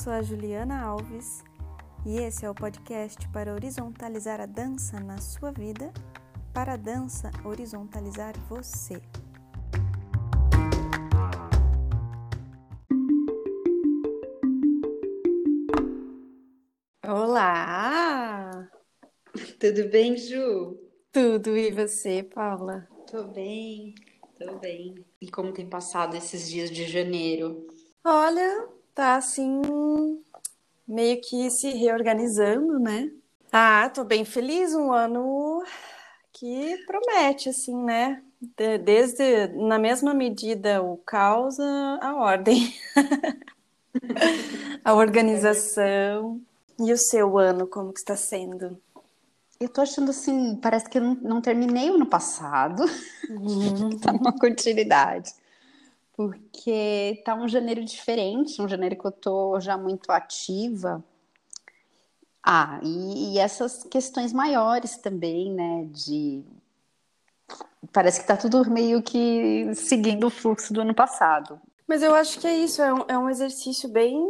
[0.00, 1.44] Sou a Juliana Alves
[2.06, 5.92] e esse é o podcast para horizontalizar a dança na sua vida,
[6.54, 8.98] para a dança horizontalizar você.
[17.06, 18.70] Olá!
[19.58, 20.80] Tudo bem, Ju?
[21.12, 22.88] Tudo e você, Paula?
[23.06, 23.94] Tô bem,
[24.38, 25.04] tô bem.
[25.20, 27.66] E como tem passado esses dias de janeiro?
[28.02, 29.62] Olha, tá assim,
[30.86, 33.10] meio que se reorganizando, né?
[33.50, 35.64] Ah, tô bem feliz, um ano
[36.30, 38.22] que promete, assim, né?
[38.84, 42.74] Desde, na mesma medida, o caos, a ordem.
[44.84, 46.38] a organização.
[46.78, 48.78] E o seu ano, como que está sendo?
[49.58, 52.84] Eu tô achando assim, parece que eu não, não terminei o ano passado,
[53.30, 53.98] uhum.
[53.98, 55.32] tá numa continuidade.
[56.20, 61.02] Porque tá um janeiro diferente, um janeiro que eu tô já muito ativa.
[62.44, 66.44] Ah, e, e essas questões maiores também, né, de
[67.90, 71.58] parece que tá tudo meio que seguindo o fluxo do ano passado.
[71.88, 74.22] Mas eu acho que é isso, é um, é um exercício bem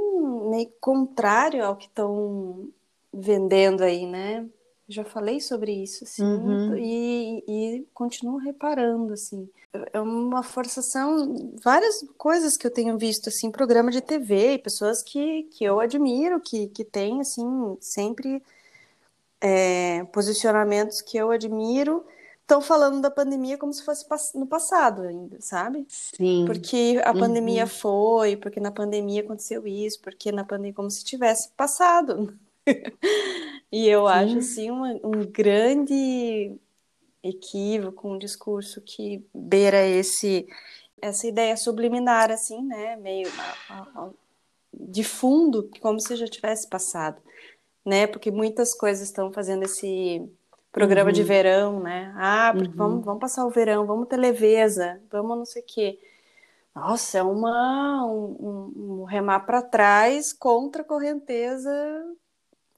[0.48, 2.68] meio contrário ao que estão
[3.12, 4.46] vendendo aí, né?
[4.90, 6.76] Já falei sobre isso, assim, uhum.
[6.76, 9.48] e, e continuo reparando, assim.
[9.92, 15.02] É uma forçação, várias coisas que eu tenho visto, assim, programa de TV, e pessoas
[15.02, 18.42] que, que eu admiro, que, que têm, assim, sempre
[19.40, 22.04] é, posicionamentos que eu admiro,
[22.50, 24.04] estão falando da pandemia como se fosse
[24.36, 25.86] no passado ainda, sabe?
[25.88, 26.44] Sim.
[26.46, 27.68] Porque a pandemia uhum.
[27.68, 32.36] foi, porque na pandemia aconteceu isso, porque na pandemia como se tivesse passado.
[33.70, 34.12] e eu Sim.
[34.12, 36.56] acho assim um, um grande
[37.22, 40.46] equívoco, um discurso que beira esse
[41.02, 43.26] essa ideia subliminar assim, né, meio
[44.72, 47.20] de fundo, como se já tivesse passado,
[47.84, 48.06] né?
[48.06, 50.22] Porque muitas coisas estão fazendo esse
[50.70, 51.14] programa uhum.
[51.14, 52.12] de verão, né?
[52.16, 52.70] Ah, uhum.
[52.74, 55.98] vamos, vamos passar o verão, vamos ter leveza, vamos não sei o quê.
[56.74, 61.70] Nossa, é uma, um, um remar para trás contra a correnteza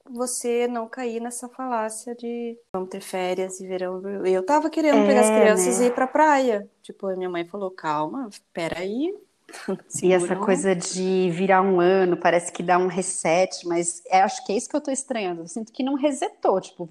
[0.09, 4.03] você não cair nessa falácia de vamos ter férias e verão.
[4.27, 5.85] Eu tava querendo é, pegar as crianças né?
[5.85, 6.69] e ir pra praia.
[6.83, 9.15] Tipo, a minha mãe falou, calma, peraí,
[10.03, 14.45] e essa coisa de virar um ano, parece que dá um reset, mas é, acho
[14.45, 15.43] que é isso que eu tô estranhando.
[15.43, 16.89] Eu sinto que não resetou, tipo,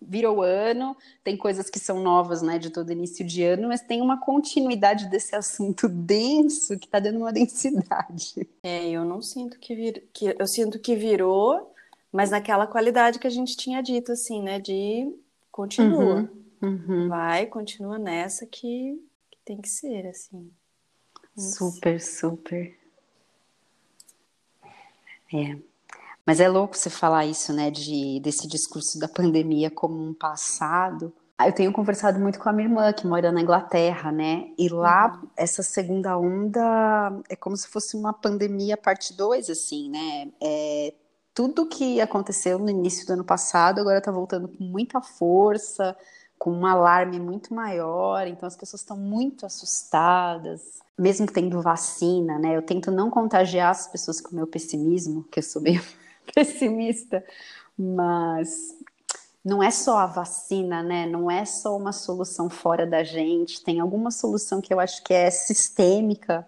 [0.00, 4.00] virou ano, tem coisas que são novas, né, de todo início de ano, mas tem
[4.00, 8.48] uma continuidade desse assunto denso que tá dando uma densidade.
[8.62, 11.72] É, eu não sinto que vir, que eu sinto que virou,
[12.12, 15.10] mas naquela qualidade que a gente tinha dito, assim, né, de
[15.50, 16.28] continua,
[16.60, 17.08] uhum, uhum.
[17.08, 20.50] vai, continua nessa que, que tem que ser, assim.
[21.36, 22.76] Super, super.
[25.32, 25.56] É.
[26.26, 31.12] Mas é louco você falar isso, né, de, desse discurso da pandemia como um passado.
[31.38, 34.52] Ah, eu tenho conversado muito com a minha irmã, que mora na Inglaterra, né?
[34.56, 35.28] E lá, uhum.
[35.36, 40.30] essa segunda onda é como se fosse uma pandemia parte 2, assim, né?
[40.40, 40.94] É,
[41.34, 45.96] tudo que aconteceu no início do ano passado agora está voltando com muita força,
[46.38, 52.56] com um alarme muito maior, então as pessoas estão muito assustadas, mesmo tendo vacina, né?
[52.56, 55.80] Eu tento não contagiar as pessoas com o meu pessimismo, que eu sou meio
[56.34, 57.24] pessimista,
[57.78, 58.76] mas
[59.44, 61.06] não é só a vacina, né?
[61.06, 65.14] Não é só uma solução fora da gente, tem alguma solução que eu acho que
[65.14, 66.46] é sistêmica,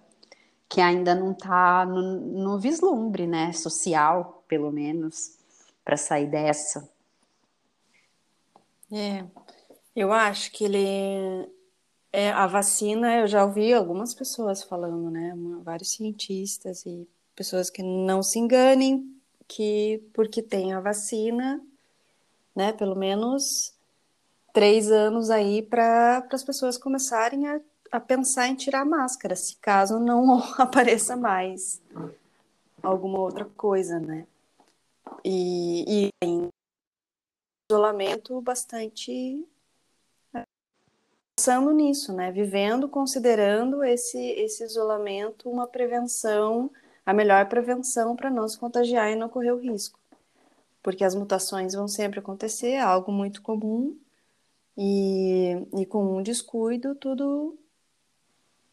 [0.68, 3.52] que ainda não está no, no vislumbre, né?
[3.52, 5.36] Social, pelo menos,
[5.84, 6.88] para sair dessa.
[8.92, 9.24] É,
[9.96, 11.50] eu acho que ele.
[12.12, 15.34] É, a vacina, eu já ouvi algumas pessoas falando, né?
[15.64, 19.12] Vários cientistas e pessoas que não se enganem
[19.48, 21.60] que porque tem a vacina,
[22.54, 22.72] né?
[22.72, 23.74] Pelo menos
[24.52, 27.60] três anos aí para as pessoas começarem a,
[27.90, 31.82] a pensar em tirar a máscara, se caso não apareça mais
[32.80, 34.24] alguma outra coisa, né?
[35.24, 36.48] E, e em
[37.70, 39.46] isolamento bastante
[41.36, 42.30] pensando nisso, né?
[42.30, 46.70] Vivendo, considerando esse, esse isolamento uma prevenção,
[47.04, 49.98] a melhor prevenção para não se contagiar e não correr o risco.
[50.82, 53.98] Porque as mutações vão sempre acontecer, é algo muito comum,
[54.76, 57.58] e, e com um descuido, tudo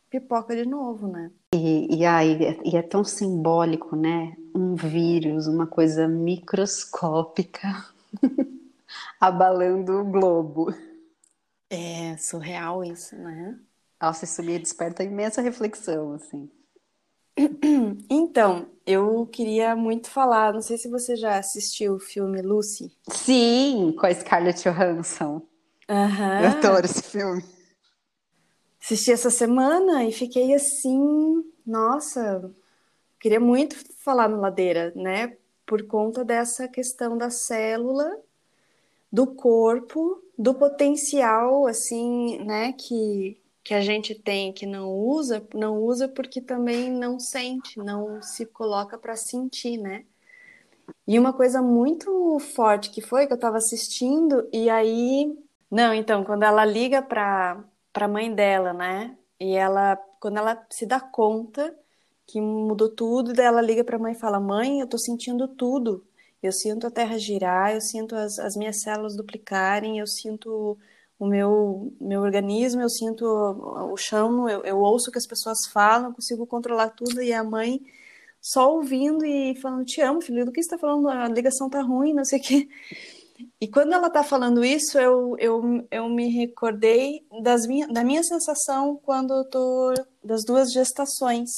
[0.09, 1.31] pipoca de novo, né?
[1.53, 4.37] E, e, aí, e é tão simbólico, né?
[4.55, 7.85] Um vírus, uma coisa microscópica
[9.19, 10.73] abalando o globo.
[11.69, 13.59] É surreal isso, né?
[14.01, 16.49] Nossa, isso me desperta imensa reflexão, assim.
[18.09, 22.91] Então, eu queria muito falar, não sei se você já assistiu o filme Lucy.
[23.09, 25.41] Sim, com a Scarlett Johansson.
[25.89, 26.39] Uhum.
[26.41, 27.43] Eu adoro esse filme.
[28.83, 32.51] Assisti essa semana e fiquei assim, nossa,
[33.19, 35.37] queria muito falar no Ladeira, né?
[35.67, 38.19] Por conta dessa questão da célula,
[39.11, 42.73] do corpo, do potencial, assim, né?
[42.73, 48.19] Que, que a gente tem que não usa, não usa porque também não sente, não
[48.21, 50.05] se coloca para sentir, né?
[51.07, 55.37] E uma coisa muito forte que foi que eu estava assistindo e aí,
[55.69, 57.63] não, então quando ela liga para
[57.93, 59.17] para a mãe dela, né?
[59.39, 61.75] E ela, quando ela se dá conta
[62.27, 65.47] que mudou tudo, daí ela liga para a mãe e fala: Mãe, eu tô sentindo
[65.47, 66.05] tudo.
[66.41, 70.77] Eu sinto a terra girar, eu sinto as, as minhas células duplicarem, eu sinto
[71.19, 75.27] o meu, meu organismo, eu sinto o, o chão, eu, eu ouço o que as
[75.27, 77.21] pessoas falam, eu consigo controlar tudo.
[77.21, 77.81] E a mãe
[78.41, 81.09] só ouvindo e falando: Te amo, filho, do que você está falando?
[81.09, 82.67] A ligação tá ruim, não sei o quê.
[83.59, 88.23] E quando ela está falando isso, eu, eu, eu me recordei das minha, da minha
[88.23, 89.93] sensação quando eu tô
[90.23, 91.49] das duas gestações.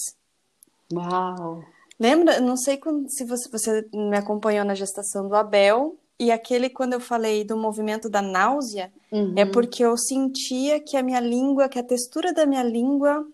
[0.92, 1.64] Uau!
[2.00, 2.40] Lembra?
[2.40, 5.96] Não sei quando, se você, você me acompanhou na gestação do Abel.
[6.20, 9.34] E aquele, quando eu falei do movimento da náusea, Uhum.
[9.38, 13.28] é porque eu sentia que a minha língua, que a textura da minha língua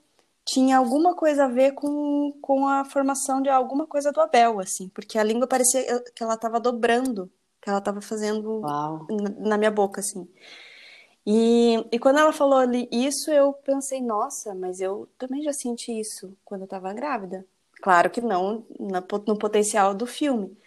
[0.45, 4.89] tinha alguma coisa a ver com, com a formação de alguma coisa do Abel, assim.
[4.89, 7.29] Porque a língua parecia que ela estava dobrando
[7.61, 9.07] que ela estava fazendo Uau.
[9.39, 10.27] na minha boca, assim.
[11.25, 15.91] E, e quando ela falou ali isso, eu pensei, nossa, mas eu também já senti
[15.99, 17.45] isso quando eu estava grávida.
[17.81, 20.57] Claro que não na, no potencial do filme.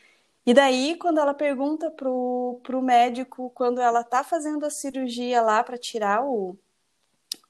[0.47, 5.63] E daí, quando ela pergunta pro, pro médico, quando ela tá fazendo a cirurgia lá
[5.63, 6.57] para tirar o,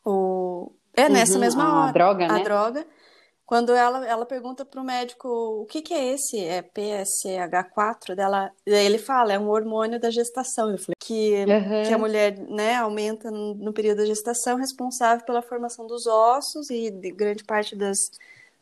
[0.04, 0.72] o.
[0.94, 1.92] É, nessa Uhum, mesma a hora.
[1.92, 2.44] droga, a né?
[2.44, 2.86] droga.
[3.44, 6.38] Quando ela, ela pergunta pro médico o que que é esse?
[6.38, 8.14] É PSH4?
[8.14, 10.70] Dela, ele fala, é um hormônio da gestação.
[10.70, 11.82] Eu falei que, Uhum.
[11.86, 16.90] que a mulher né, aumenta no, período da gestação, responsável pela formação dos ossos e
[16.90, 17.98] de grande parte das,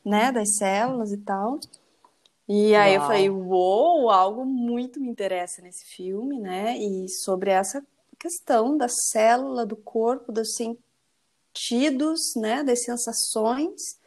[0.04, 1.60] né, das células e tal.
[2.48, 3.08] E aí eu Uau.
[3.08, 6.76] falei, uou, algo muito me interessa nesse filme, né?
[6.76, 7.80] E sobre essa
[8.18, 12.64] questão da célula, do corpo, dos sentidos, né?
[12.64, 13.99] Das sensações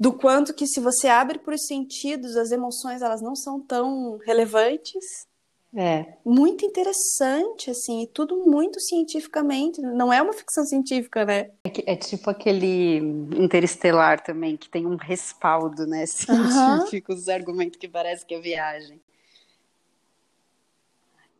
[0.00, 4.16] do quanto que se você abre para os sentidos, as emoções elas não são tão
[4.24, 5.28] relevantes.
[5.76, 6.14] É.
[6.24, 9.80] Muito interessante, assim, e tudo muito cientificamente.
[9.82, 11.50] Não é uma ficção científica, né?
[11.64, 12.96] É, é tipo aquele
[13.36, 18.98] interestelar também, que tem um respaldo, né, científico, os argumentos que parece que é viagem.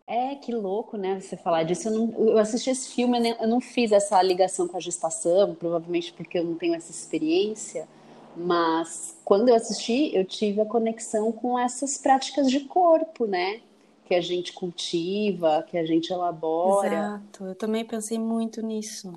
[0.06, 1.88] É, que louco, né, você falar disso.
[1.88, 6.12] Eu, não- eu assisti esse filme, eu não fiz essa ligação com a gestação, provavelmente
[6.12, 7.88] porque eu não tenho essa experiência,
[8.36, 13.60] mas quando eu assisti, eu tive a conexão com essas práticas de corpo, né,
[14.04, 16.88] que a gente cultiva, que a gente elabora.
[16.88, 17.46] Exato.
[17.46, 19.12] Eu também pensei muito nisso.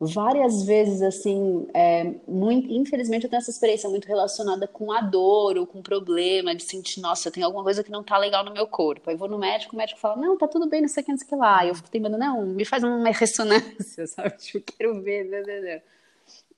[0.00, 5.56] várias vezes assim, é, muito, infelizmente eu tenho essa experiência muito relacionada com a dor
[5.56, 8.66] ou com problema, de sentir, nossa, tem alguma coisa que não tá legal no meu
[8.66, 9.08] corpo.
[9.10, 11.12] Aí vou no médico, o médico fala, não, tá tudo bem, não sei o que,
[11.12, 11.64] não sei o que lá.
[11.64, 14.36] E eu fico tentando, não, me faz uma ressonância, sabe?
[14.38, 15.82] Tipo, eu quero ver, né, né, né.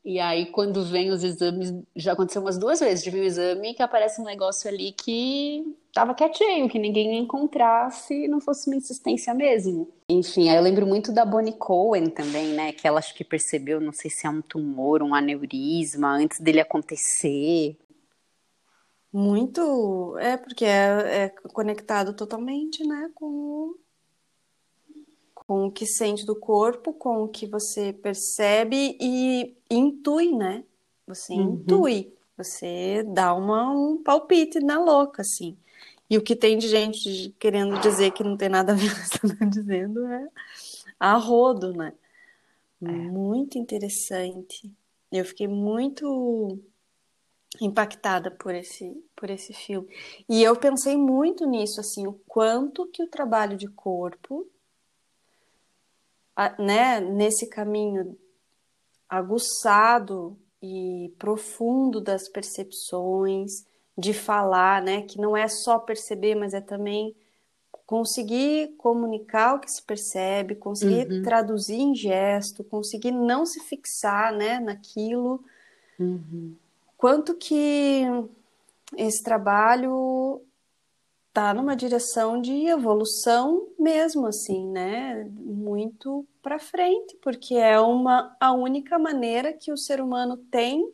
[0.04, 3.72] E aí, quando vem os exames, já aconteceu umas duas vezes de vir o exame
[3.72, 8.68] que aparece um negócio ali que tava quietinho, que ninguém ia encontrar se não fosse
[8.68, 9.88] uma insistência mesmo.
[10.06, 12.72] Enfim, aí eu lembro muito da Bonnie Cohen também, né?
[12.72, 16.60] Que ela acho que percebeu, não sei se é um tumor, um aneurisma, antes dele
[16.60, 17.78] acontecer.
[19.10, 23.72] Muito, é porque é, é conectado totalmente, né, com,
[25.46, 30.64] com o que sente do corpo, com o que você percebe e intui, né?
[31.06, 31.34] Você Uhum.
[31.34, 35.56] intui, você dá uma, um palpite na louca, assim.
[36.10, 39.00] E o que tem de gente querendo dizer que não tem nada a ver com
[39.00, 40.28] o que está dizendo é
[41.00, 41.92] a rodo, né?
[42.80, 44.72] Muito interessante.
[45.12, 46.58] Eu fiquei muito
[47.60, 49.88] impactada por esse, por esse filme.
[50.28, 54.48] E eu pensei muito nisso, assim, o quanto que o trabalho de corpo
[56.58, 58.16] né, nesse caminho
[59.08, 63.64] aguçado e profundo das percepções,
[63.96, 67.14] de falar, né, que não é só perceber, mas é também
[67.86, 71.22] conseguir comunicar o que se percebe, conseguir uhum.
[71.22, 75.44] traduzir em gesto, conseguir não se fixar, né, naquilo.
[75.98, 76.54] Uhum.
[76.96, 78.04] Quanto que
[78.96, 80.40] esse trabalho
[81.34, 85.28] tá numa direção de evolução mesmo assim, né?
[85.34, 90.88] Muito para frente, porque é uma a única maneira que o ser humano tem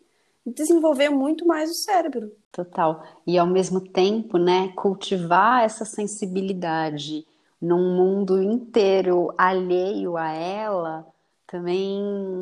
[0.46, 2.32] de desenvolver muito mais o cérebro.
[2.50, 3.04] Total.
[3.26, 7.26] E ao mesmo tempo, né, cultivar essa sensibilidade
[7.60, 11.06] num mundo inteiro alheio a ela,
[11.46, 12.38] também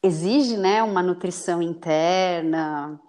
[0.00, 3.00] exige, né, uma nutrição interna,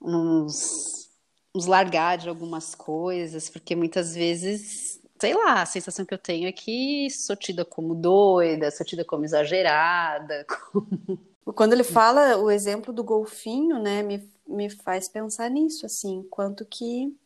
[0.00, 1.07] uns,
[1.54, 6.48] uns largar de algumas coisas, porque muitas vezes, sei lá, a sensação que eu tenho
[6.48, 10.44] é que sou tida como doida, sou tida como exagerada.
[10.72, 11.24] Como...
[11.54, 16.62] Quando ele fala o exemplo do golfinho, né, me, me faz pensar nisso, assim, quanto
[16.66, 17.16] que.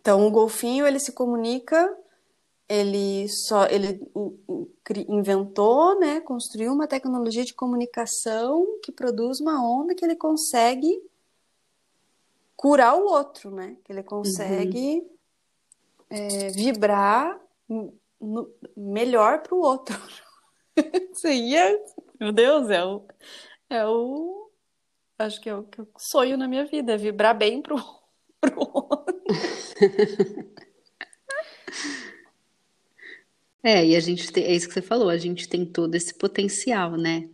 [0.00, 1.94] Então, o golfinho ele se comunica
[2.68, 4.00] ele só ele
[5.08, 11.00] inventou, né, construiu uma tecnologia de comunicação que produz uma onda que ele consegue
[12.56, 13.76] curar o outro, né?
[13.84, 15.02] Que ele consegue
[16.10, 16.16] uhum.
[16.16, 19.96] é, vibrar no, melhor para o outro.
[21.12, 21.84] Isso aí é,
[22.18, 23.06] meu Deus, é o,
[23.68, 24.50] é o,
[25.18, 27.80] acho que é o, que eu sonho na minha vida, é vibrar bem para o
[28.56, 29.16] outro.
[33.62, 36.14] É, e a gente tem, é isso que você falou, a gente tem todo esse
[36.14, 37.28] potencial, né?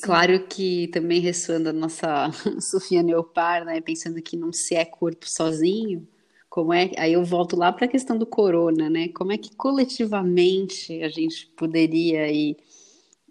[0.00, 2.30] Claro que também ressoando a nossa
[2.60, 3.80] Sofia Neopar, né?
[3.80, 6.06] Pensando que não se é corpo sozinho,
[6.48, 6.90] como é.
[6.96, 9.08] Aí eu volto lá para a questão do corona, né?
[9.08, 12.56] Como é que coletivamente a gente poderia ir,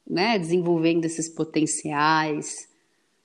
[0.08, 2.68] né, desenvolvendo esses potenciais,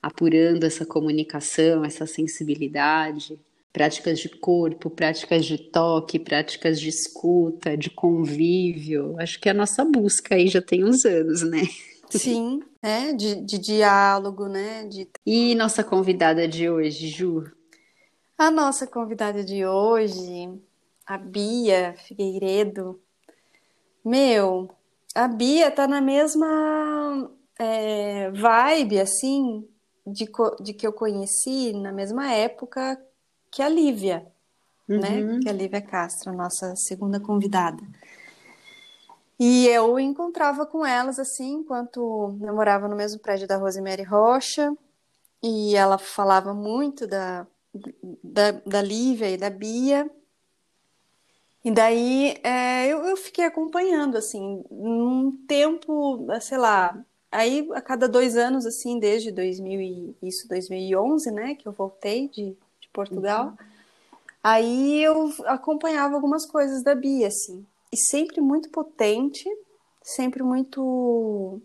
[0.01, 3.39] apurando essa comunicação, essa sensibilidade
[3.77, 9.15] práticas de corpo, práticas de toque, práticas de escuta, de convívio.
[9.19, 11.61] Acho que é a nossa busca aí já tem uns anos, né?
[12.09, 14.85] Sim, é, de, de diálogo, né?
[14.85, 15.09] De...
[15.25, 17.51] E nossa convidada de hoje, Ju?
[18.37, 20.49] A nossa convidada de hoje,
[21.05, 23.01] a Bia Figueiredo.
[24.05, 24.69] Meu,
[25.15, 29.67] a Bia tá na mesma é, vibe, assim,
[30.05, 30.29] de,
[30.61, 33.01] de que eu conheci na mesma época
[33.51, 34.25] que a Lívia,
[34.87, 34.97] né?
[34.97, 35.33] uhum.
[35.33, 35.39] né?
[35.41, 37.81] Que é a Lívia Castro, nossa segunda convidada.
[39.39, 44.75] E eu encontrava com elas assim, enquanto eu morava no mesmo prédio da Rosemary Rocha,
[45.43, 47.45] e ela falava muito da,
[48.23, 50.09] da, da Lívia e da Bia.
[51.63, 56.97] E daí é, eu, eu fiquei acompanhando, assim, um tempo, sei lá,
[57.31, 62.29] aí a cada dois anos, assim, desde 2000 e, isso, 2011, né, que eu voltei
[62.29, 62.57] de,
[62.97, 63.47] Portugal.
[63.47, 63.57] Uhum.
[64.43, 67.63] Aí eu acompanhava algumas coisas da Bia, assim.
[67.91, 69.45] E sempre muito potente,
[70.03, 71.61] sempre muito.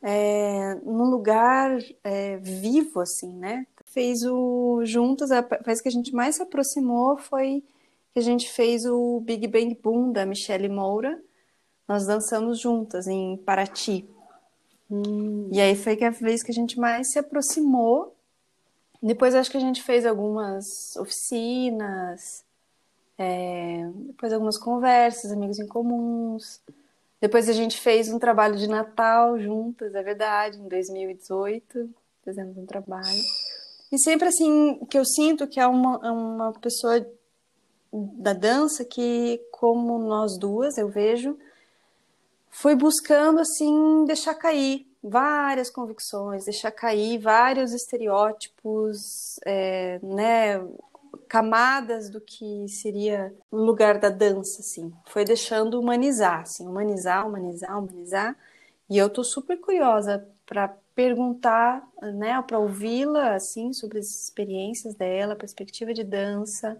[0.00, 3.66] É, num lugar é, vivo, assim, né?
[3.86, 4.82] Fez o.
[4.84, 7.64] Juntas, a vez que a gente mais se aproximou foi
[8.12, 11.20] que a gente fez o Big Bang Boom da Michelle Moura.
[11.86, 14.08] Nós dançamos juntas em Paraty.
[14.90, 15.48] Hum.
[15.52, 18.14] E aí foi que a vez que a gente mais se aproximou
[19.02, 20.64] depois acho que a gente fez algumas
[20.96, 22.44] oficinas,
[23.18, 26.60] é, depois algumas conversas, amigos em comuns.
[27.20, 31.90] Depois a gente fez um trabalho de Natal juntas, é verdade, em 2018
[32.24, 33.22] fizemos um trabalho.
[33.90, 37.04] E sempre assim, que eu sinto que é uma, é uma pessoa
[37.92, 41.38] da dança que, como nós duas, eu vejo,
[42.50, 50.58] foi buscando assim deixar cair várias convicções, deixar cair vários estereótipos, é, né,
[51.28, 54.92] camadas do que seria o lugar da dança, assim.
[55.06, 58.36] Foi deixando humanizar, assim, humanizar, humanizar, humanizar.
[58.88, 65.36] E eu tô super curiosa para perguntar, né, para ouvi-la, assim, sobre as experiências dela,
[65.36, 66.76] perspectiva de dança.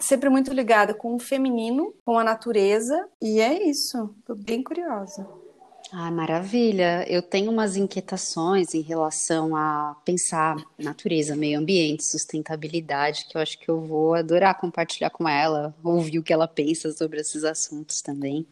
[0.00, 3.08] Sempre muito ligada com o feminino, com a natureza.
[3.20, 4.14] E é isso.
[4.26, 5.26] Tô bem curiosa.
[5.94, 7.04] Ah, maravilha.
[7.06, 13.58] Eu tenho umas inquietações em relação a pensar natureza, meio ambiente, sustentabilidade, que eu acho
[13.58, 18.00] que eu vou adorar compartilhar com ela, ouvir o que ela pensa sobre esses assuntos
[18.00, 18.46] também.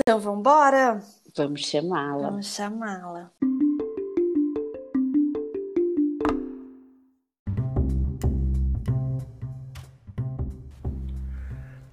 [0.00, 1.00] Então, vamos embora?
[1.36, 2.30] Vamos chamá-la.
[2.30, 3.30] Vamos chamá-la.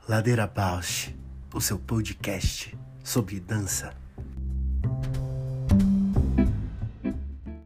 [0.09, 1.13] Ladeira Bausch,
[1.53, 3.93] o seu podcast sobre dança.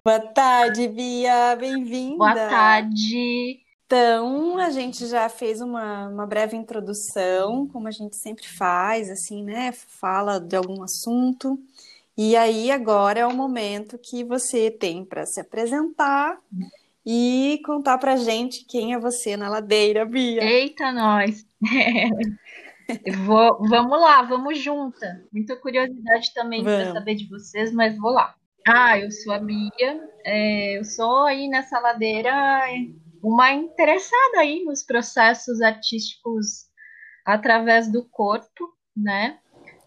[0.03, 2.17] Boa tarde, Bia, bem-vinda.
[2.17, 3.61] Boa tarde.
[3.85, 9.41] Então, a gente já fez uma, uma breve introdução, como a gente sempre faz, assim,
[9.41, 9.71] né?
[9.71, 11.57] Fala de algum assunto.
[12.17, 16.37] E aí, agora é o momento que você tem para se apresentar
[17.05, 20.43] e contar pra gente quem é você na ladeira, Bia.
[20.43, 21.45] Eita, nós!
[23.25, 25.25] vou, vamos lá, vamos junta.
[25.31, 28.35] Muita curiosidade também para saber de vocês, mas vou lá.
[28.67, 32.31] Ah, eu sou a Bia, é, eu sou aí nessa ladeira
[33.21, 36.67] uma interessada aí nos processos artísticos
[37.25, 39.39] através do corpo, né?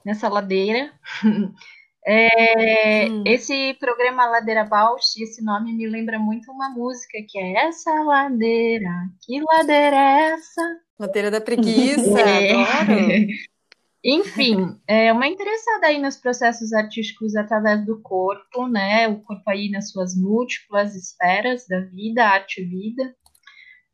[0.04, 0.92] Nessa ladeira.
[2.08, 3.24] É, hum.
[3.26, 8.92] Esse programa Ladeira Bausch, esse nome me lembra muito uma música que é essa ladeira,
[9.22, 10.62] que ladeira é essa?
[11.00, 12.52] Ladeira da preguiça, é.
[12.52, 13.26] adoro.
[14.04, 19.08] Enfim, é uma interessada aí nos processos artísticos através do corpo, né?
[19.08, 23.16] O corpo aí nas suas múltiplas esferas da vida, arte e vida.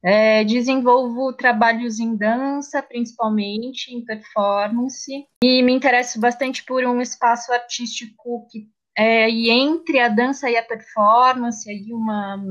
[0.05, 5.13] É, desenvolvo trabalhos em dança, principalmente em performance,
[5.45, 10.57] e me interesso bastante por um espaço artístico que é e entre a dança e
[10.57, 12.43] a performance, aí uma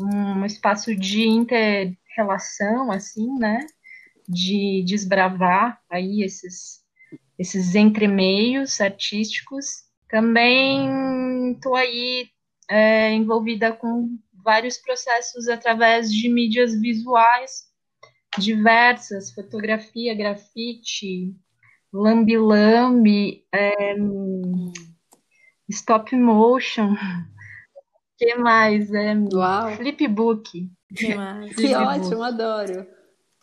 [0.00, 3.66] um espaço de inter-relação, assim, né?
[4.28, 6.86] De desbravar aí esses
[7.38, 9.66] esses entremeios artísticos.
[10.08, 12.28] Também estou aí
[12.68, 17.68] é, envolvida com vários processos através de mídias visuais
[18.38, 21.34] diversas, fotografia, grafite,
[21.92, 23.96] lambi-lambi, é,
[25.68, 26.94] stop motion,
[28.18, 28.92] que mais?
[28.92, 29.70] É, Uau.
[29.76, 30.68] flipbook.
[30.94, 31.14] Que,
[31.54, 32.86] que ótimo, adoro.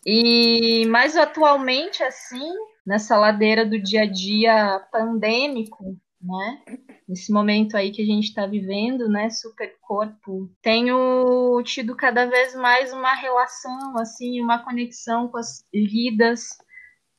[0.05, 2.51] E mais atualmente, assim,
[2.85, 6.63] nessa ladeira do dia a dia pandêmico, né?
[7.07, 9.29] Nesse momento aí que a gente está vivendo, né?
[9.29, 10.49] Super corpo.
[10.61, 16.49] Tenho tido cada vez mais uma relação, assim, uma conexão com as vidas,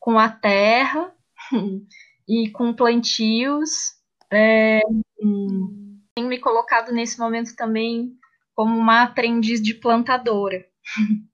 [0.00, 1.14] com a terra
[2.28, 3.70] e com plantios.
[4.32, 4.80] É,
[5.20, 8.12] tenho me colocado nesse momento também
[8.54, 10.66] como uma aprendiz de plantadora.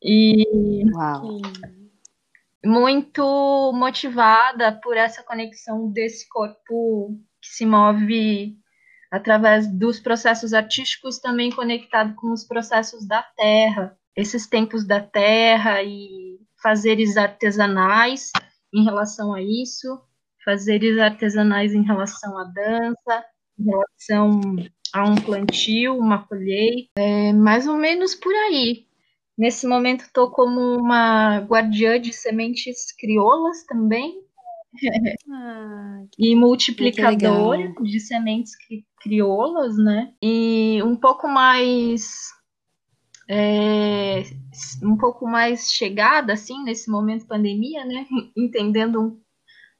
[0.00, 1.40] e Uau
[2.64, 7.18] muito motivada por essa conexão desse corpo
[7.50, 8.56] se move
[9.10, 15.82] através dos processos artísticos, também conectado com os processos da terra, esses tempos da terra
[15.82, 18.30] e fazeres artesanais
[18.72, 20.00] em relação a isso,
[20.44, 23.24] fazeres artesanais em relação à dança,
[23.58, 24.40] em relação
[24.92, 28.86] a um plantio, uma colheita, é mais ou menos por aí.
[29.36, 34.22] Nesse momento estou como uma guardiã de sementes crioulas também.
[35.30, 40.12] Ah, e multiplicadora de sementes cri crioulas, né?
[40.22, 42.28] E um pouco mais
[43.28, 44.22] é,
[44.82, 48.06] um pouco mais chegada assim nesse momento pandemia, né?
[48.36, 49.20] Entendendo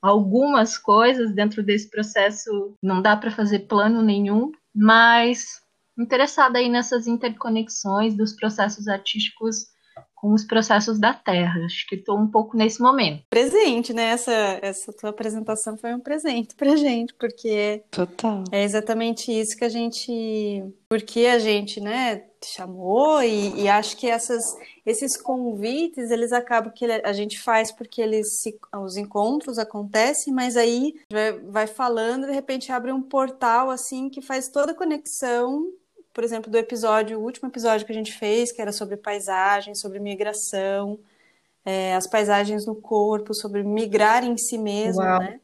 [0.00, 5.60] algumas coisas dentro desse processo, não dá para fazer plano nenhum, mas
[5.98, 9.66] interessada aí nessas interconexões dos processos artísticos
[10.14, 11.64] com os processos da Terra.
[11.64, 13.24] Acho que estou um pouco nesse momento.
[13.30, 14.10] Presente, né?
[14.10, 18.44] Essa, essa tua apresentação foi um presente pra gente, porque Total.
[18.52, 20.62] é exatamente isso que a gente.
[20.88, 24.42] Porque a gente, né, chamou e, e acho que essas,
[24.84, 30.56] esses convites, eles acabam que a gente faz porque eles se, os encontros acontecem, mas
[30.56, 35.66] aí vai, vai falando, de repente abre um portal assim que faz toda a conexão
[36.12, 39.74] por exemplo, do episódio, o último episódio que a gente fez, que era sobre paisagem,
[39.74, 40.98] sobre migração,
[41.64, 45.20] é, as paisagens no corpo, sobre migrar em si mesmo, Uau.
[45.20, 45.40] né?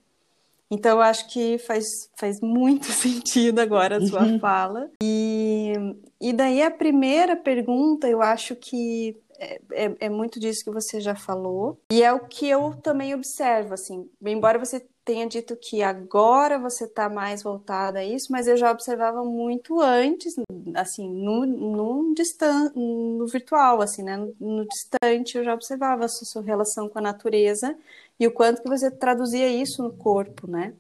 [0.71, 4.41] Então, eu acho que faz, faz muito sentido agora a sua uhum.
[4.41, 4.91] fala.
[5.03, 5.73] E,
[6.21, 11.01] e daí a primeira pergunta, eu acho que é, é, é, muito disso que você
[11.01, 11.79] já falou.
[11.91, 16.85] E é o que eu também observo, assim, embora você tenha dito que agora você
[16.85, 20.35] está mais voltada a isso, mas eu já observava muito antes,
[20.75, 24.17] assim, no, no, distan no virtual, assim, né?
[24.17, 27.79] No, no, distante eu já observava a sua relação com a natureza
[28.19, 30.75] e o quanto que você traduzia isso no corpo, né?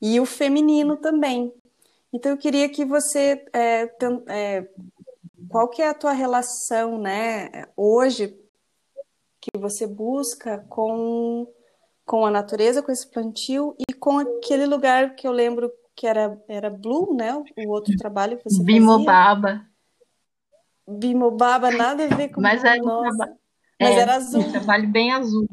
[0.00, 1.52] E o feminino também.
[2.12, 4.68] Então eu queria que você é, tem, é,
[5.48, 8.38] qual que é a tua relação, né, hoje
[9.40, 11.48] que você busca com
[12.04, 16.42] com a natureza, com esse plantio e com aquele lugar que eu lembro que era,
[16.48, 17.34] era Blue, né?
[17.56, 19.48] O outro trabalho que você Bimobaba.
[19.48, 19.72] fazia.
[20.88, 23.36] Bimobaba, nada a ver com Mas era traba
[23.80, 24.42] Mas É, era azul.
[24.42, 25.46] Um trabalho bem azul.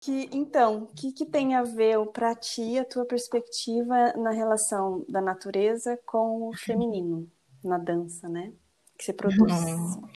[0.00, 5.04] Que, então, o que, que tem a ver para ti, a tua perspectiva na relação
[5.08, 7.30] da natureza com o feminino
[7.62, 8.52] na dança, né?
[9.00, 9.50] Que você produz.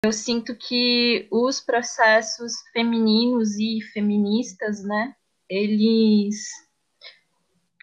[0.04, 5.14] Eu sinto que os processos femininos e feministas, né,
[5.48, 6.48] eles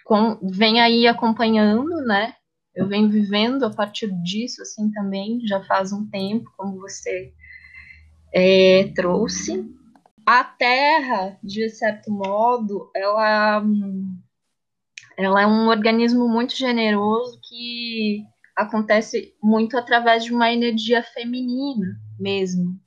[0.03, 2.35] com, vêm aí acompanhando, né?
[2.75, 7.31] Eu venho vivendo a partir disso, assim, também, já faz um tempo, como você
[8.33, 9.73] é, trouxe.
[10.25, 13.63] A Terra, de certo modo, ela,
[15.17, 18.25] ela é um organismo muito generoso que
[18.59, 22.77] acontece muito através de uma energia feminina mesmo.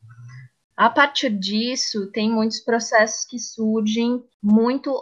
[0.76, 4.94] A partir disso, tem muitos processos que surgem muito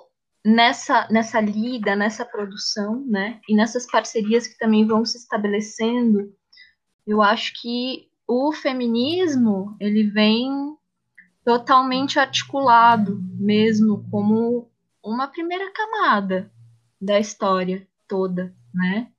[0.45, 3.41] nessa, nessa lida, nessa produção, né?
[3.49, 6.33] E nessas parcerias que também vão se estabelecendo.
[7.07, 10.77] Eu acho que o feminismo, ele vem
[11.45, 14.71] totalmente articulado mesmo como
[15.03, 16.53] uma primeira camada
[17.01, 19.11] da história toda, né?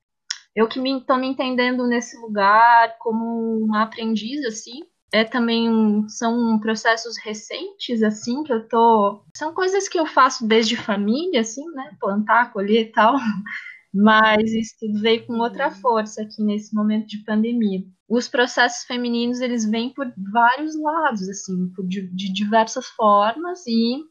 [0.55, 4.81] Eu que estou me, me entendendo nesse lugar como uma aprendiz, assim,
[5.13, 9.23] é também um, são processos recentes, assim, que eu tô...
[9.35, 11.95] São coisas que eu faço desde família, assim, né?
[11.99, 13.15] Plantar, colher e tal,
[13.93, 19.39] mas isso tudo veio com outra força aqui nesse momento de pandemia os processos femininos
[19.39, 24.03] eles vêm por vários lados, assim, por, de, de diversas formas e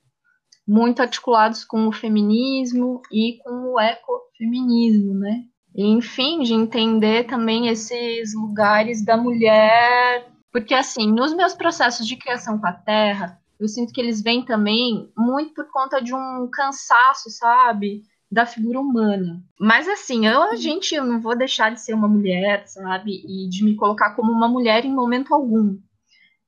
[0.67, 5.45] muito articulados com o feminismo e com o ecofeminismo, né?
[5.81, 12.17] E, enfim, de entender também esses lugares da mulher, porque assim, nos meus processos de
[12.17, 16.47] criação com a terra, eu sinto que eles vêm também muito por conta de um
[16.53, 18.03] cansaço, sabe?
[18.31, 19.43] da figura humana.
[19.59, 23.25] Mas assim, eu, a gente, eu não vou deixar de ser uma mulher, sabe?
[23.27, 25.77] E de me colocar como uma mulher em momento algum.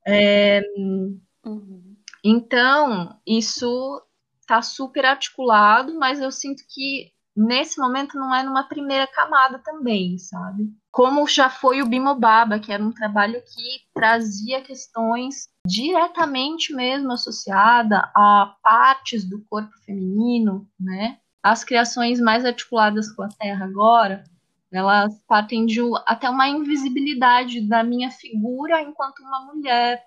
[0.06, 1.96] É, uhum.
[2.22, 4.00] Então, isso
[4.46, 10.18] tá super articulado, mas eu sinto que nesse momento não é numa primeira camada também,
[10.18, 10.70] sabe?
[10.90, 18.10] Como já foi o Bimobaba, que era um trabalho que trazia questões diretamente mesmo associada
[18.14, 21.18] a partes do corpo feminino, né?
[21.42, 24.22] as criações mais articuladas com a Terra agora,
[24.70, 30.02] elas partem de até uma invisibilidade da minha figura enquanto uma mulher,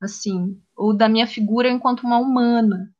[0.00, 2.94] assim, ou da minha figura enquanto uma humana.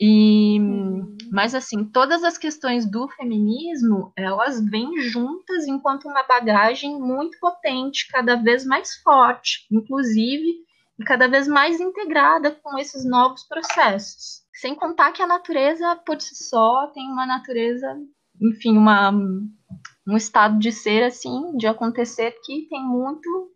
[0.00, 1.16] E, uhum.
[1.30, 8.08] mas assim, todas as questões do feminismo, elas vêm juntas enquanto uma bagagem muito potente,
[8.10, 10.64] cada vez mais forte, inclusive,
[10.98, 14.42] e cada vez mais integrada com esses novos processos.
[14.54, 17.96] Sem contar que a natureza, por si só, tem uma natureza,
[18.40, 23.50] enfim, uma, um estado de ser, assim, de acontecer que tem muito,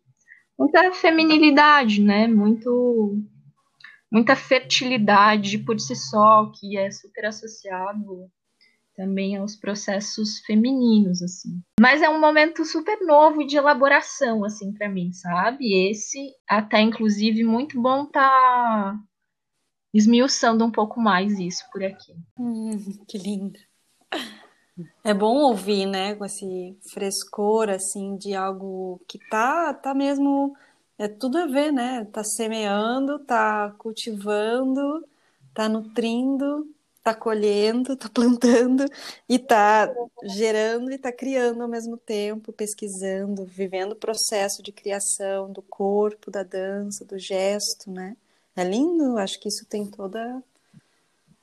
[0.59, 2.27] muita feminilidade, né?
[2.27, 3.23] Muito,
[4.11, 8.31] muita fertilidade por si só, que é super associado
[8.99, 11.63] também aos processos femininos, assim.
[11.81, 15.89] Mas é um momento super novo de elaboração, assim, para mim, sabe?
[15.89, 18.99] Esse, até inclusive, muito bom tá
[19.95, 22.13] esmiuçando um pouco mais isso por aqui.
[22.39, 22.71] Hum,
[23.07, 23.59] que lindo.
[25.05, 30.55] É bom ouvir, né, com esse frescor, assim, de algo que tá, tá mesmo,
[30.99, 35.07] é tudo a ver, né, tá semeando, tá cultivando,
[35.55, 36.69] tá nutrindo,
[37.03, 38.85] tá colhendo, tá plantando
[39.29, 45.53] e tá gerando e tá criando ao mesmo tempo, pesquisando, vivendo o processo de criação
[45.53, 48.17] do corpo, da dança, do gesto, né?
[48.57, 50.43] É lindo, acho que isso tem toda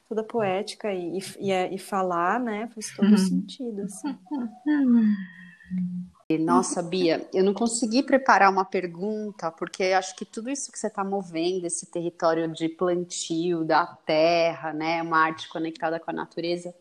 [0.07, 3.17] toda poética e, e, e falar, né, faz todo uhum.
[3.17, 3.81] sentido.
[3.83, 4.15] Assim.
[6.39, 10.88] Nossa, Bia, eu não consegui preparar uma pergunta, porque acho que tudo isso que você
[10.88, 16.73] está movendo, esse território de plantio da terra, né, uma arte conectada com a natureza,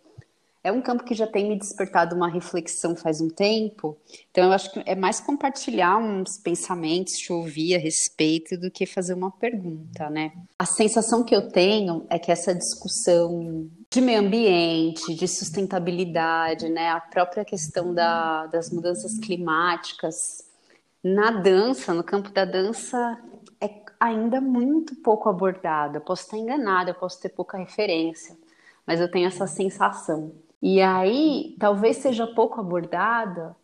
[0.62, 3.98] é um campo que já tem me despertado uma reflexão faz um tempo.
[4.30, 8.86] Então, eu acho que é mais compartilhar uns pensamentos, te ouvir a respeito, do que
[8.86, 10.32] fazer uma pergunta, né?
[10.58, 16.90] A sensação que eu tenho é que essa discussão de meio ambiente, de sustentabilidade, né?
[16.90, 20.44] A própria questão da, das mudanças climáticas,
[21.02, 23.16] na dança, no campo da dança,
[23.60, 26.00] é ainda muito pouco abordada.
[26.00, 28.36] Posso estar enganada, eu posso ter pouca referência,
[28.84, 30.32] mas eu tenho essa sensação.
[30.60, 33.54] E aí, talvez seja pouco abordada,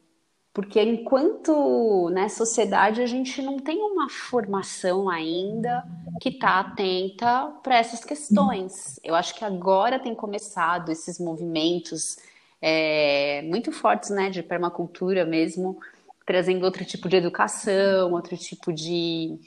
[0.52, 5.84] porque enquanto né, sociedade a gente não tem uma formação ainda
[6.20, 8.98] que está atenta para essas questões.
[9.04, 12.16] Eu acho que agora tem começado esses movimentos
[12.60, 15.78] é, muito fortes né, de permacultura mesmo,
[16.26, 19.38] trazendo outro tipo de educação, outro tipo de,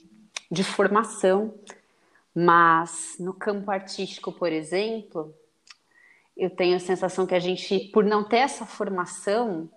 [0.50, 1.54] de formação.
[2.34, 5.34] Mas no campo artístico, por exemplo,
[6.36, 9.70] eu tenho a sensação que a gente, por não ter essa formação,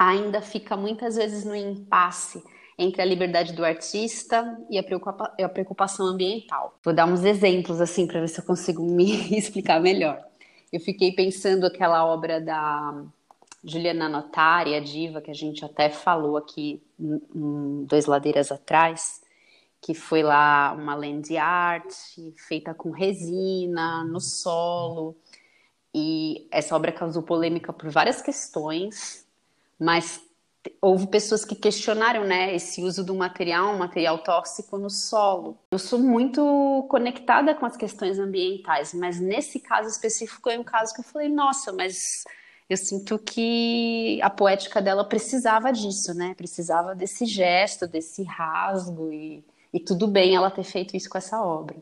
[0.00, 2.42] ainda fica muitas vezes no impasse
[2.78, 6.74] entre a liberdade do artista e a, preocupa a preocupação ambiental.
[6.82, 10.18] Vou dar uns exemplos assim para ver se eu consigo me explicar melhor.
[10.72, 13.04] Eu fiquei pensando aquela obra da
[13.62, 19.20] Juliana Notari, a diva, que a gente até falou aqui em Dois Ladeiras atrás,
[19.82, 21.92] que foi lá uma land art
[22.48, 25.14] feita com resina, no solo.
[25.94, 29.26] E essa obra causou polêmica por várias questões,
[29.80, 30.20] mas
[30.82, 35.58] houve pessoas que questionaram, né, esse uso do material, um material tóxico no solo.
[35.70, 40.92] Eu sou muito conectada com as questões ambientais, mas nesse caso específico é um caso
[40.92, 42.24] que eu falei, nossa, mas
[42.68, 46.34] eu sinto que a poética dela precisava disso, né?
[46.34, 51.42] Precisava desse gesto, desse rasgo e, e tudo bem ela ter feito isso com essa
[51.42, 51.76] obra.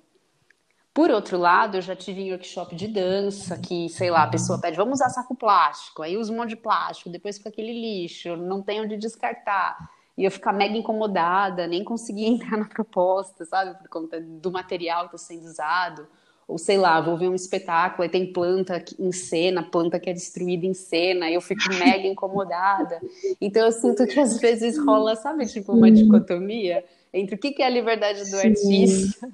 [0.99, 4.61] Por outro lado, eu já tive em workshop de dança que, sei lá, a pessoa
[4.61, 8.35] pede, vamos usar saco plástico, aí usa um monte de plástico, depois fica aquele lixo,
[8.37, 9.79] não tem onde descartar.
[10.17, 15.09] E eu ficar mega incomodada, nem conseguia entrar na proposta, sabe, por conta do material
[15.09, 16.09] que está sendo usado.
[16.49, 20.13] Ou sei lá, vou ver um espetáculo e tem planta em cena, planta que é
[20.13, 23.01] destruída em cena, e eu fico mega incomodada.
[23.41, 26.85] Então eu sinto que às vezes rola, sabe, tipo uma dicotomia
[27.15, 28.49] entre o que é a liberdade do Sim.
[28.49, 29.29] artista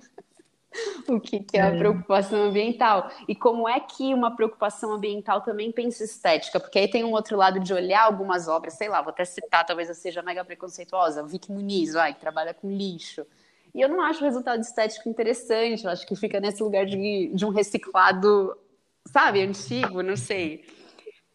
[1.08, 1.78] o que, que é a é.
[1.78, 3.10] preocupação ambiental.
[3.28, 6.58] E como é que uma preocupação ambiental também pensa estética?
[6.58, 9.64] Porque aí tem um outro lado de olhar algumas obras, sei lá, vou até citar,
[9.64, 13.26] talvez eu seja mega preconceituosa, Vicky Muniz, vai, que trabalha com lixo.
[13.74, 17.32] E eu não acho o resultado estético interessante, eu acho que fica nesse lugar de,
[17.34, 18.56] de um reciclado,
[19.06, 20.64] sabe, antigo, não sei.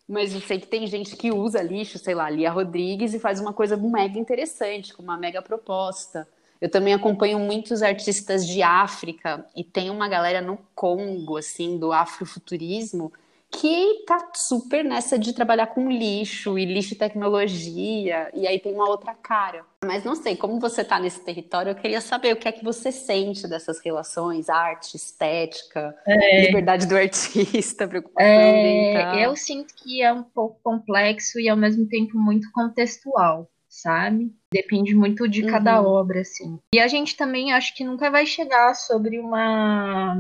[0.08, 3.40] Mas eu sei que tem gente que usa lixo, sei lá, Lia Rodrigues, e faz
[3.40, 6.28] uma coisa mega interessante, com uma mega proposta.
[6.62, 11.94] Eu também acompanho muitos artistas de África e tem uma galera no Congo, assim, do
[11.94, 13.12] afrofuturismo,
[13.52, 18.74] que tá super nessa de trabalhar com lixo e lixo e tecnologia, e aí tem
[18.74, 19.66] uma outra cara.
[19.84, 22.64] Mas não sei, como você tá nesse território, eu queria saber o que é que
[22.64, 26.46] você sente dessas relações, arte, estética, é...
[26.46, 29.26] liberdade do artista, preocupação é...
[29.26, 34.34] Eu sinto que é um pouco complexo e ao mesmo tempo muito contextual sabe?
[34.52, 35.50] Depende muito de uhum.
[35.50, 36.60] cada obra, assim.
[36.74, 40.16] E a gente também acho que nunca vai chegar sobre uma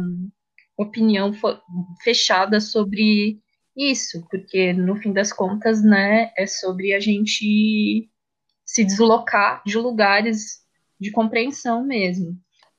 [0.77, 1.31] opinião
[2.03, 3.41] fechada sobre
[3.75, 8.09] isso, porque no fim das contas, né, é sobre a gente
[8.65, 10.59] se deslocar de lugares
[10.99, 12.37] de compreensão mesmo.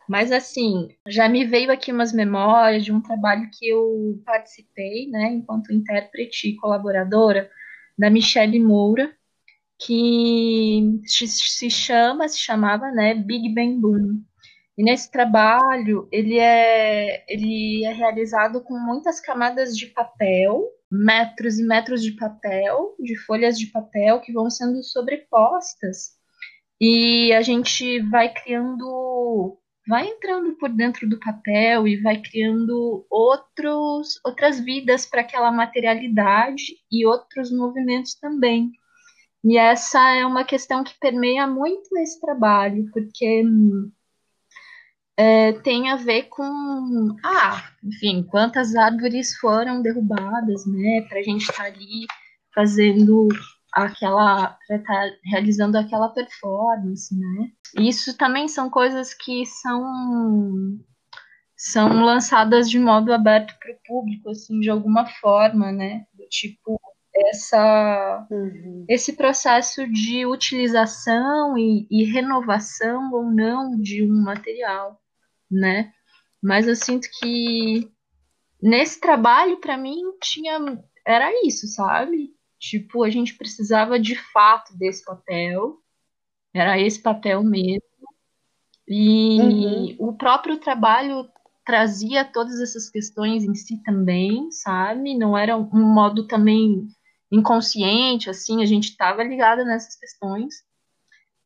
[0.08, 5.32] Mas assim, já me veio aqui umas memórias de um trabalho que eu participei, né,
[5.32, 7.50] enquanto intérprete e colaboradora
[7.98, 9.14] da Michelle Moura,
[9.80, 14.22] que se chama, se chamava, né, Big Bang Boom.
[14.76, 21.64] E nesse trabalho, ele é, ele é realizado com muitas camadas de papel, metros e
[21.64, 26.12] metros de papel, de folhas de papel que vão sendo sobrepostas.
[26.80, 34.18] E a gente vai criando, vai entrando por dentro do papel e vai criando outros,
[34.24, 38.72] outras vidas para aquela materialidade e outros movimentos também.
[39.42, 43.42] E essa é uma questão que permeia muito esse trabalho, porque
[45.16, 51.42] é, tem a ver com, ah, enfim, quantas árvores foram derrubadas, né, para a gente
[51.42, 52.06] estar tá ali
[52.54, 53.28] fazendo
[53.72, 57.50] aquela, tá realizando aquela performance, né.
[57.78, 60.78] Isso também são coisas que são
[61.54, 66.80] são lançadas de modo aberto para o público, assim, de alguma forma, né, do tipo
[67.28, 68.84] essa, uhum.
[68.88, 75.00] esse processo de utilização e, e, renovação ou não de um material,
[75.50, 75.92] né?
[76.42, 77.90] Mas eu sinto que
[78.62, 80.58] nesse trabalho, para mim, tinha
[81.06, 82.34] era isso, sabe?
[82.58, 85.78] Tipo, a gente precisava de fato desse papel,
[86.54, 87.80] era esse papel mesmo.
[88.86, 89.96] E uhum.
[89.98, 91.28] o próprio trabalho
[91.64, 95.16] trazia todas essas questões em si também, sabe?
[95.16, 96.88] Não era um modo também
[97.30, 100.64] inconsciente, assim, a gente estava ligada nessas questões.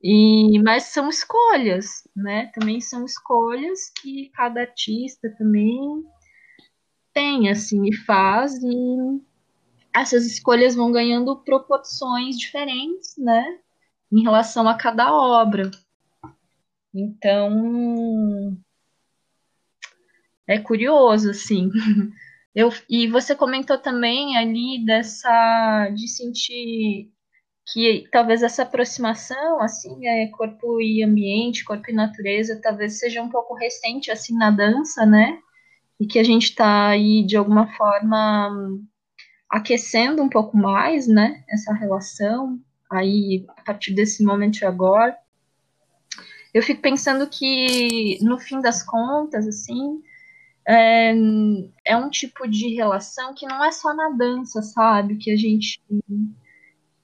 [0.03, 2.51] E, mas são escolhas, né?
[2.55, 6.05] Também são escolhas que cada artista também
[7.12, 9.23] tem, assim, e faz, e
[9.94, 13.59] essas escolhas vão ganhando proporções diferentes, né?
[14.12, 15.70] Em relação a cada obra.
[16.92, 18.57] Então,
[20.47, 21.70] é curioso, assim.
[22.54, 27.10] Eu, e você comentou também ali dessa de sentir
[27.72, 33.30] que talvez essa aproximação, assim, é corpo e ambiente, corpo e natureza, talvez seja um
[33.30, 35.38] pouco recente, assim, na dança, né?
[35.98, 38.78] E que a gente está aí, de alguma forma,
[39.48, 41.42] aquecendo um pouco mais, né?
[41.48, 45.16] Essa relação, aí, a partir desse momento de agora.
[46.52, 50.02] Eu fico pensando que, no fim das contas, assim,
[50.66, 51.14] é,
[51.85, 55.16] é um tipo de relação que não é só na dança, sabe?
[55.16, 55.81] Que a gente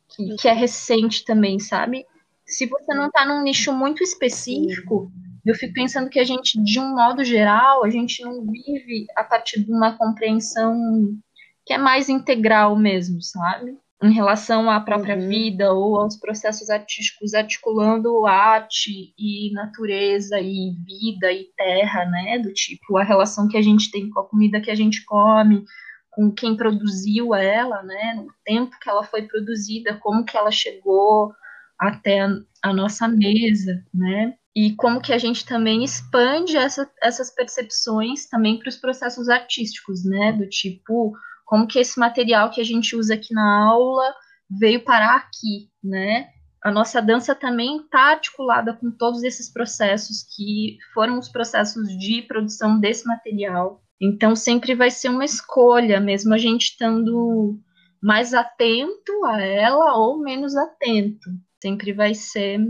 [0.09, 2.07] que, que é recente também, sabe?
[2.47, 5.11] Se você não está num nicho muito específico,
[5.45, 9.25] eu fico pensando que a gente, de um modo geral, a gente não vive a
[9.25, 11.17] partir de uma compreensão
[11.65, 13.79] que é mais integral mesmo, sabe?
[14.03, 15.29] Em relação à própria uhum.
[15.29, 22.39] vida ou aos processos artísticos, articulando arte e natureza e vida e terra, né?
[22.39, 25.65] Do tipo, a relação que a gente tem com a comida que a gente come,
[26.11, 31.33] com quem produziu ela, né, no tempo que ela foi produzida, como que ela chegou
[31.79, 32.29] até a,
[32.63, 38.59] a nossa mesa, né, e como que a gente também expande essa, essas percepções também
[38.59, 41.13] para os processos artísticos, né, do tipo,
[41.51, 44.15] como que esse material que a gente usa aqui na aula
[44.49, 46.29] veio parar aqui, né,
[46.63, 52.23] a nossa dança também está articulada com todos esses processos que foram os processos de
[52.23, 57.59] produção desse material, então sempre vai ser uma escolha, mesmo a gente estando
[58.01, 61.29] mais atento a ela ou menos atento.
[61.61, 62.61] Sempre vai ser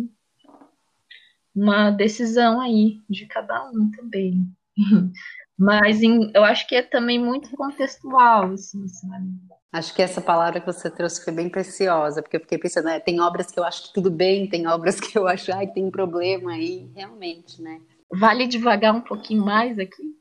[1.55, 4.49] uma decisão aí de cada um também.
[5.61, 9.29] Mas em, eu acho que é também muito contextual, assim, sabe?
[9.71, 12.99] Acho que essa palavra que você trouxe foi bem preciosa, porque eu fiquei pensando, né,
[12.99, 15.85] tem obras que eu acho que tudo bem, tem obras que eu acho que tem
[15.85, 17.79] um problema aí, realmente, né?
[18.11, 20.19] Vale devagar um pouquinho mais aqui?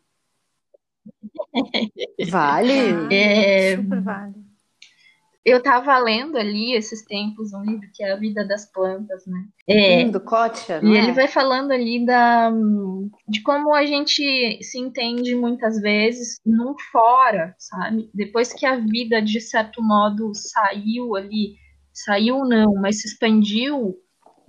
[2.29, 3.13] Vale.
[3.15, 4.35] É, Super vale.
[5.45, 9.45] Eu estava lendo ali esses tempos um livro que é A Vida das Plantas, né?
[9.67, 10.99] É, hum, do Kotia, E é?
[10.99, 12.51] ele vai falando ali da,
[13.27, 18.09] de como a gente se entende muitas vezes num fora, sabe?
[18.13, 21.55] Depois que a vida, de certo modo, saiu ali,
[21.93, 23.95] saiu não, mas se expandiu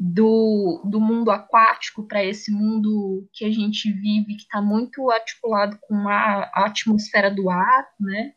[0.02, 5.78] do, do mundo aquático para esse mundo que a gente vive, que está muito articulado
[5.82, 8.32] com a, a, atmosfera do ar, né?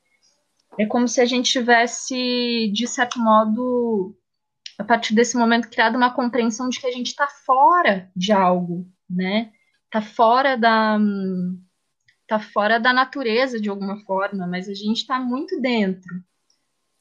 [0.79, 4.15] É como se a gente tivesse, de certo modo,
[4.77, 8.88] a partir desse momento, criado uma compreensão de que a gente está fora de algo,
[9.09, 9.51] né?
[9.86, 10.97] Está fora da
[12.27, 16.23] tá fora da natureza de alguma forma, mas a gente está muito dentro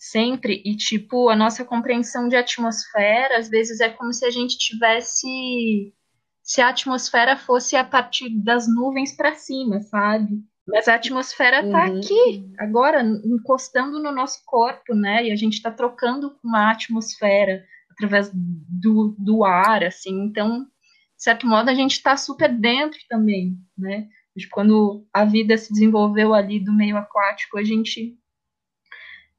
[0.02, 4.58] sempre e tipo a nossa compreensão de atmosfera às vezes é como se a gente
[4.58, 5.94] tivesse
[6.42, 10.42] se a atmosfera fosse a partir das nuvens para cima, sabe?
[10.66, 11.98] Mas a atmosfera está uhum.
[11.98, 15.26] aqui, agora, encostando no nosso corpo, né?
[15.26, 20.24] E a gente está trocando com a atmosfera através do, do ar, assim.
[20.24, 24.08] Então, de certo modo, a gente está super dentro também, né?
[24.50, 28.16] Quando a vida se desenvolveu ali do meio aquático, a gente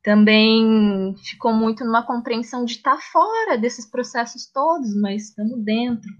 [0.03, 6.12] também ficou muito numa compreensão de estar tá fora desses processos todos, mas estamos dentro.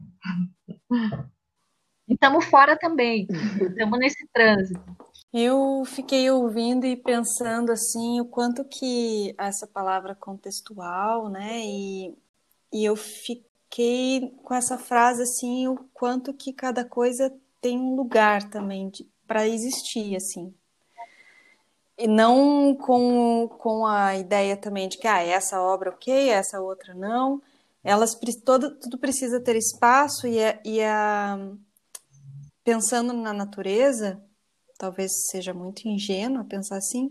[2.08, 3.28] E estamos fora também,
[3.62, 4.82] estamos nesse trânsito.
[5.34, 11.62] Eu fiquei ouvindo e pensando assim o quanto que essa palavra contextual, né?
[11.66, 12.16] E,
[12.72, 18.50] e eu fiquei com essa frase assim o quanto que cada coisa tem um lugar
[18.50, 18.92] também
[19.26, 20.54] para existir, assim.
[21.98, 26.94] E não com, com a ideia também de que ah, essa obra ok, essa outra
[26.94, 27.42] não.
[27.84, 31.38] Elas tudo precisa ter espaço e, a, e a,
[32.64, 34.22] pensando na natureza,
[34.78, 37.10] talvez seja muito ingênua pensar assim,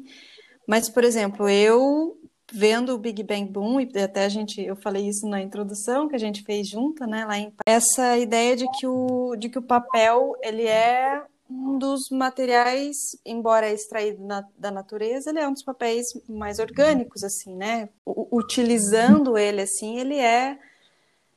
[0.66, 2.18] mas por exemplo, eu
[2.52, 6.16] vendo o Big Bang Boom e até a gente eu falei isso na introdução que
[6.16, 9.62] a gente fez junto, né, lá em essa ideia de que o de que o
[9.62, 15.62] papel ele é um dos materiais, embora extraído na, da natureza, ele é um dos
[15.62, 17.90] papéis mais orgânicos, assim, né?
[18.06, 20.58] Utilizando ele assim, ele é,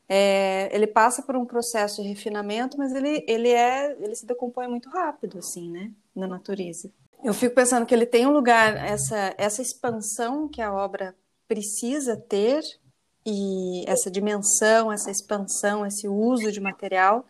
[0.07, 4.67] é, ele passa por um processo de refinamento, mas ele, ele é, ele se decompõe
[4.67, 5.91] muito rápido, assim, né?
[6.15, 6.91] Na natureza.
[7.23, 11.15] Eu fico pensando que ele tem um lugar, essa, essa expansão que a obra
[11.47, 12.61] precisa ter
[13.25, 17.25] e essa dimensão, essa expansão, esse uso de material,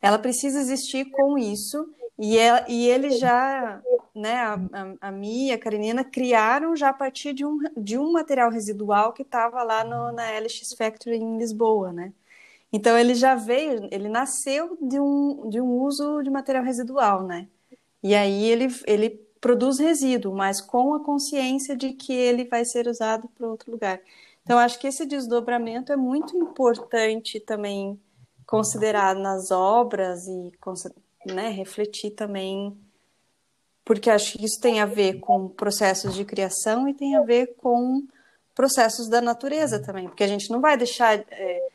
[0.00, 1.86] ela precisa existir com isso
[2.20, 3.82] e, ela, e ele já,
[4.14, 8.12] né, a, a, a Mia, a Karenina, criaram já a partir de um, de um
[8.12, 12.12] material residual que estava lá no, na LX Factory em Lisboa, né?
[12.70, 17.48] Então ele já veio, ele nasceu de um, de um uso de material residual, né?
[18.02, 19.10] E aí ele, ele
[19.40, 23.98] produz resíduo, mas com a consciência de que ele vai ser usado para outro lugar.
[24.42, 27.98] Então, acho que esse desdobramento é muito importante também
[28.46, 30.52] considerar nas obras e
[31.26, 32.76] né, refletir também,
[33.84, 37.54] porque acho que isso tem a ver com processos de criação e tem a ver
[37.56, 38.06] com
[38.54, 41.18] processos da natureza também, porque a gente não vai deixar.
[41.30, 41.68] É,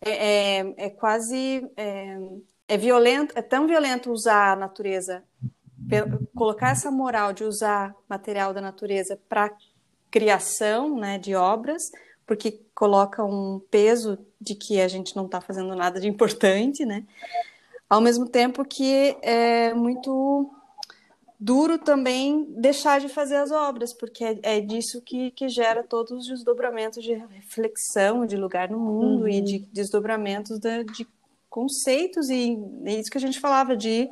[0.00, 1.66] é, é, é quase.
[1.76, 2.18] É,
[2.66, 5.22] é, violento, é tão violento usar a natureza,
[6.34, 9.50] colocar essa moral de usar material da natureza para
[10.10, 11.82] criação né, de obras,
[12.26, 17.04] porque coloca um peso de que a gente não está fazendo nada de importante, né?
[17.88, 20.50] Ao mesmo tempo que é muito
[21.38, 26.12] duro também deixar de fazer as obras, porque é, é disso que, que gera todos
[26.12, 29.28] os desdobramentos de reflexão, de lugar no mundo uhum.
[29.28, 31.06] e de desdobramentos de, de
[31.50, 34.10] conceitos, e é isso que a gente falava de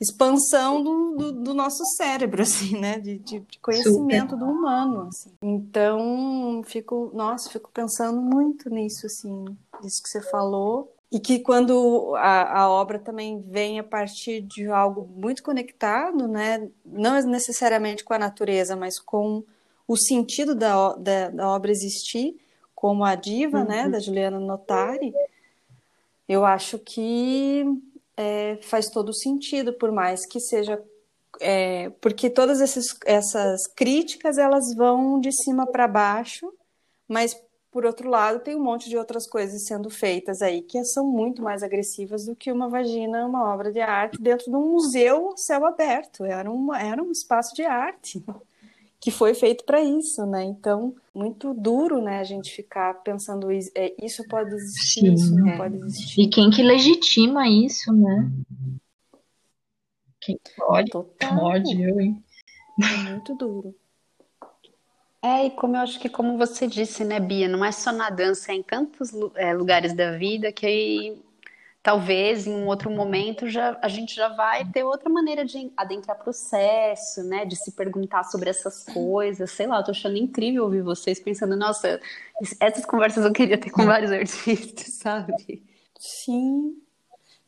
[0.00, 2.98] expansão do, do, do, nosso cérebro, assim, né?
[2.98, 4.38] De, de, de conhecimento Super.
[4.38, 5.32] do humano, assim.
[5.42, 9.44] Então, fico, nossa, fico pensando muito nisso, assim,
[9.84, 10.92] isso que você falou.
[11.10, 16.68] E que quando a, a obra também vem a partir de algo muito conectado, né?
[16.84, 19.44] Não necessariamente com a natureza, mas com
[19.86, 22.36] o sentido da, da, da obra existir,
[22.74, 23.84] como a diva, né, uhum.
[23.84, 23.88] né?
[23.88, 25.14] Da Juliana Notari,
[26.28, 27.64] eu acho que
[28.16, 30.82] é, faz todo sentido, por mais que seja.
[31.38, 36.50] É, porque todas esses, essas críticas elas vão de cima para baixo,
[37.06, 37.36] mas
[37.76, 41.42] por outro lado tem um monte de outras coisas sendo feitas aí que são muito
[41.42, 45.66] mais agressivas do que uma vagina, uma obra de arte dentro de um museu céu
[45.66, 46.24] aberto.
[46.24, 48.24] Era, uma, era um espaço de arte
[48.98, 50.42] que foi feito para isso, né?
[50.42, 55.36] Então, muito duro, né, a gente ficar pensando isso, é, isso pode existir, Sim, isso
[55.36, 55.56] não é.
[55.58, 56.22] pode existir.
[56.22, 58.32] E quem que legitima isso, né?
[60.22, 60.90] Quem pode?
[60.90, 61.38] Total.
[61.38, 62.24] Pode, eu, hein?
[62.82, 63.74] É muito duro.
[65.22, 68.10] É, e como eu acho que, como você disse, né, Bia, não é só na
[68.10, 71.20] dança, é em tantos é, lugares da vida que
[71.82, 76.18] talvez em um outro momento já, a gente já vai ter outra maneira de adentrar
[76.18, 77.44] processo, né?
[77.44, 79.52] De se perguntar sobre essas coisas.
[79.52, 82.00] Sei lá, eu tô achando incrível ouvir vocês pensando, nossa,
[82.58, 85.62] essas conversas eu queria ter com vários artistas, sabe?
[85.98, 86.85] Sim.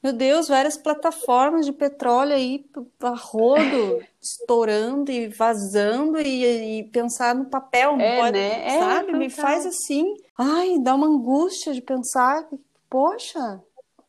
[0.02, 2.64] Meu Deus, várias plataformas de petróleo aí
[3.02, 8.78] a rodo, estourando e vazando e, e, pensar no papel, não é, pode, né?
[8.78, 9.10] sabe?
[9.10, 12.46] É, Me faz assim, ai, dá uma angústia de pensar,
[12.88, 13.60] poxa,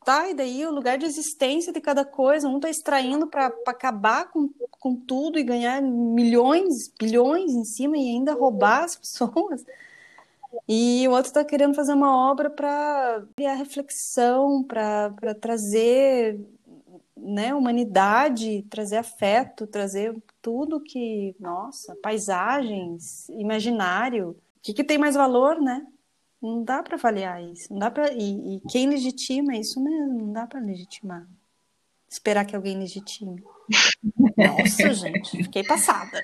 [0.05, 0.29] tá?
[0.29, 4.49] E daí o lugar de existência de cada coisa, um tá extraindo para acabar com,
[4.79, 9.65] com tudo e ganhar milhões, bilhões em cima e ainda roubar as pessoas.
[10.67, 16.39] E o outro está querendo fazer uma obra para criar reflexão, para trazer
[17.15, 24.29] né, humanidade, trazer afeto, trazer tudo que, nossa, paisagens, imaginário.
[24.29, 25.85] O que, que tem mais valor, né?
[26.41, 27.71] Não dá para avaliar isso.
[27.71, 30.19] Não dá para e, e, quem legitima é isso mesmo.
[30.19, 31.27] Não dá para legitimar.
[32.09, 33.43] Esperar que alguém legitime.
[34.37, 36.17] Nossa, gente, fiquei passada.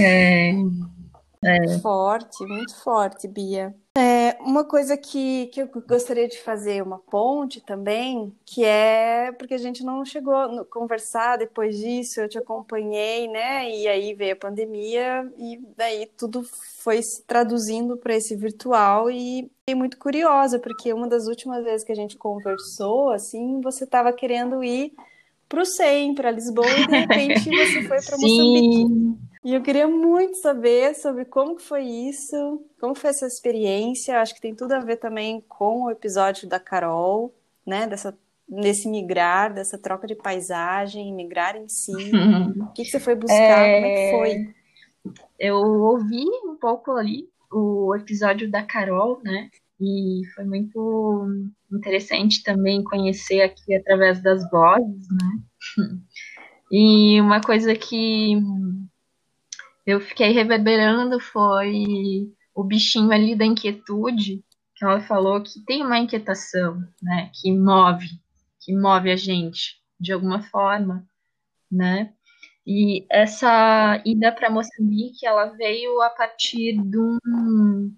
[0.00, 0.52] É.
[1.42, 1.78] É.
[1.78, 3.74] Forte, muito forte, Bia.
[3.96, 9.54] É, uma coisa que, que eu gostaria de fazer uma ponte também, que é porque
[9.54, 13.70] a gente não chegou a conversar depois disso, eu te acompanhei, né?
[13.70, 16.44] E aí veio a pandemia e daí tudo
[16.82, 21.84] foi se traduzindo para esse virtual e fiquei muito curiosa, porque uma das últimas vezes
[21.84, 24.92] que a gente conversou, assim, você estava querendo ir
[25.48, 29.25] para o SEM, para Lisboa, e de repente você foi para Moçambique.
[29.46, 34.20] E eu queria muito saber sobre como que foi isso, como foi essa experiência.
[34.20, 37.32] Acho que tem tudo a ver também com o episódio da Carol,
[37.64, 37.86] né?
[37.86, 38.18] Dessa,
[38.48, 41.92] desse migrar, dessa troca de paisagem, migrar em si.
[42.60, 43.38] o que, que você foi buscar?
[43.38, 43.76] É...
[43.76, 44.54] Como é que foi?
[45.38, 49.48] Eu ouvi um pouco ali o episódio da Carol, né?
[49.80, 55.98] E foi muito interessante também conhecer aqui através das vozes, né?
[56.68, 58.34] E uma coisa que
[59.86, 65.98] eu fiquei reverberando foi o bichinho ali da inquietude, que ela falou que tem uma
[65.98, 68.08] inquietação, né, que move,
[68.60, 71.06] que move a gente de alguma forma,
[71.70, 72.12] né?
[72.66, 77.94] E essa ida para Moçambique, ela veio a partir de um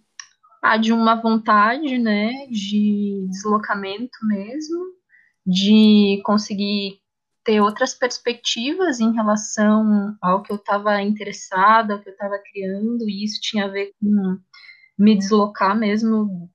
[0.63, 4.93] ah, de uma vontade, né, de deslocamento mesmo,
[5.47, 7.01] de conseguir
[7.49, 13.09] ter outras perspectivas em relação ao que eu estava interessada, ao que eu estava criando,
[13.09, 14.39] e isso tinha a ver com
[14.99, 16.51] me deslocar mesmo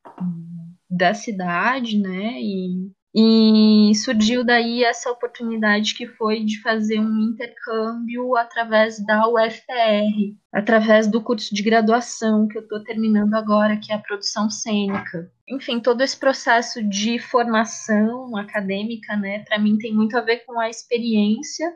[0.87, 8.35] da cidade, né, e E surgiu daí essa oportunidade que foi de fazer um intercâmbio
[8.35, 13.95] através da UFPR, através do curso de graduação que eu estou terminando agora, que é
[13.95, 15.31] a produção cênica.
[15.47, 20.59] Enfim, todo esse processo de formação acadêmica, né, para mim tem muito a ver com
[20.59, 21.71] a experiência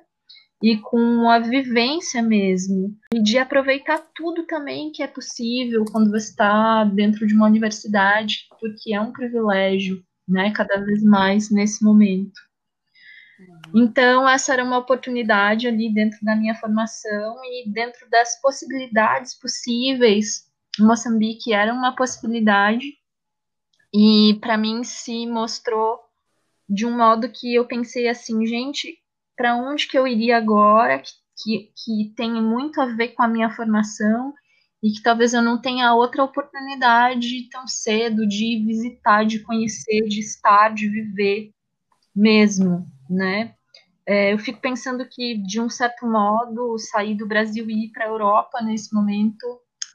[0.63, 6.31] e com a vivência mesmo, e de aproveitar tudo também que é possível quando você
[6.31, 12.39] está dentro de uma universidade, porque é um privilégio né, cada vez mais nesse momento.
[13.39, 13.83] Uhum.
[13.83, 20.47] Então, essa era uma oportunidade ali dentro da minha formação e dentro das possibilidades possíveis.
[20.79, 22.97] Moçambique era uma possibilidade
[23.93, 25.99] e para mim se mostrou
[26.69, 28.99] de um modo que eu pensei assim, gente,
[29.35, 33.27] para onde que eu iria agora que, que, que tem muito a ver com a
[33.27, 34.33] minha formação
[34.81, 40.19] e que talvez eu não tenha outra oportunidade tão cedo de visitar, de conhecer, de
[40.19, 41.51] estar, de viver
[42.15, 43.53] mesmo, né?
[44.05, 48.05] É, eu fico pensando que, de um certo modo, sair do Brasil e ir para
[48.05, 49.45] a Europa nesse momento,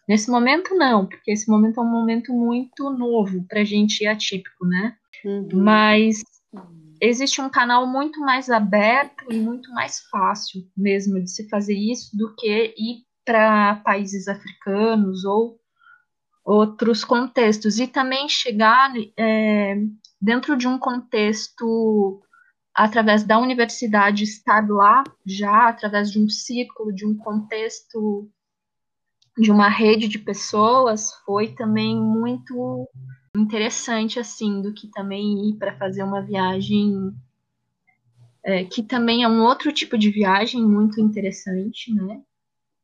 [0.07, 4.07] nesse momento não, porque esse momento é um momento muito novo para a gente e
[4.07, 4.95] atípico, né?
[5.24, 5.49] Uhum.
[5.55, 6.22] Mas
[7.01, 12.14] existe um canal muito mais aberto e muito mais fácil mesmo de se fazer isso
[12.16, 15.59] do que ir para países africanos ou
[16.45, 17.79] outros contextos.
[17.79, 19.77] E também chegar é,
[20.20, 22.23] dentro de um contexto
[22.75, 28.31] através da universidade estar lá já através de um círculo de um contexto
[29.37, 32.89] de uma rede de pessoas foi também muito
[33.37, 37.12] interessante assim do que também ir para fazer uma viagem
[38.43, 42.23] é, que também é um outro tipo de viagem muito interessante né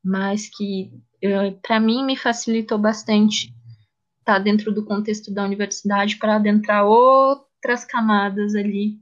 [0.08, 0.90] mas que
[1.60, 3.54] para mim me facilitou bastante
[4.20, 8.98] estar tá dentro do contexto da universidade para adentrar outras camadas ali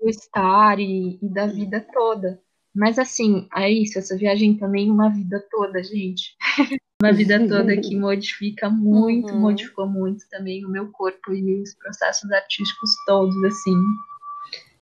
[0.00, 2.40] do estar e, e, da vida toda.
[2.74, 6.36] Mas assim, é isso, essa viagem também uma vida toda, gente.
[7.00, 9.40] uma vida toda que modifica muito, uhum.
[9.40, 13.76] modificou muito também o meu corpo e os processos artísticos todos, assim.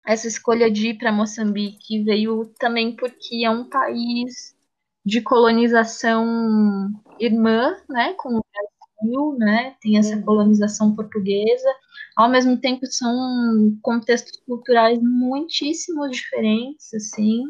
[0.06, 4.54] Essa escolha de ir para Moçambique veio também porque é um país
[5.04, 10.22] de colonização irmã, né, com o Brasil, né, tem essa uhum.
[10.22, 11.68] colonização portuguesa,
[12.16, 17.42] ao mesmo tempo são contextos culturais muitíssimo diferentes, assim,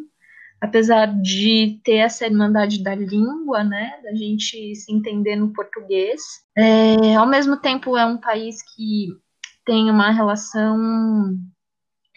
[0.60, 6.22] apesar de ter essa irmandade da língua, né, da gente se entender no português,
[6.56, 9.08] é, ao mesmo tempo é um país que
[9.64, 11.36] tem uma relação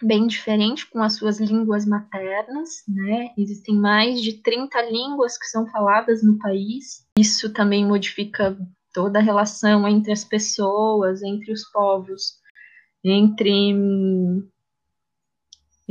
[0.01, 3.31] bem diferente com as suas línguas maternas, né?
[3.37, 7.05] Existem mais de 30 línguas que são faladas no país.
[7.17, 8.57] Isso também modifica
[8.93, 12.39] toda a relação entre as pessoas, entre os povos,
[13.03, 13.73] entre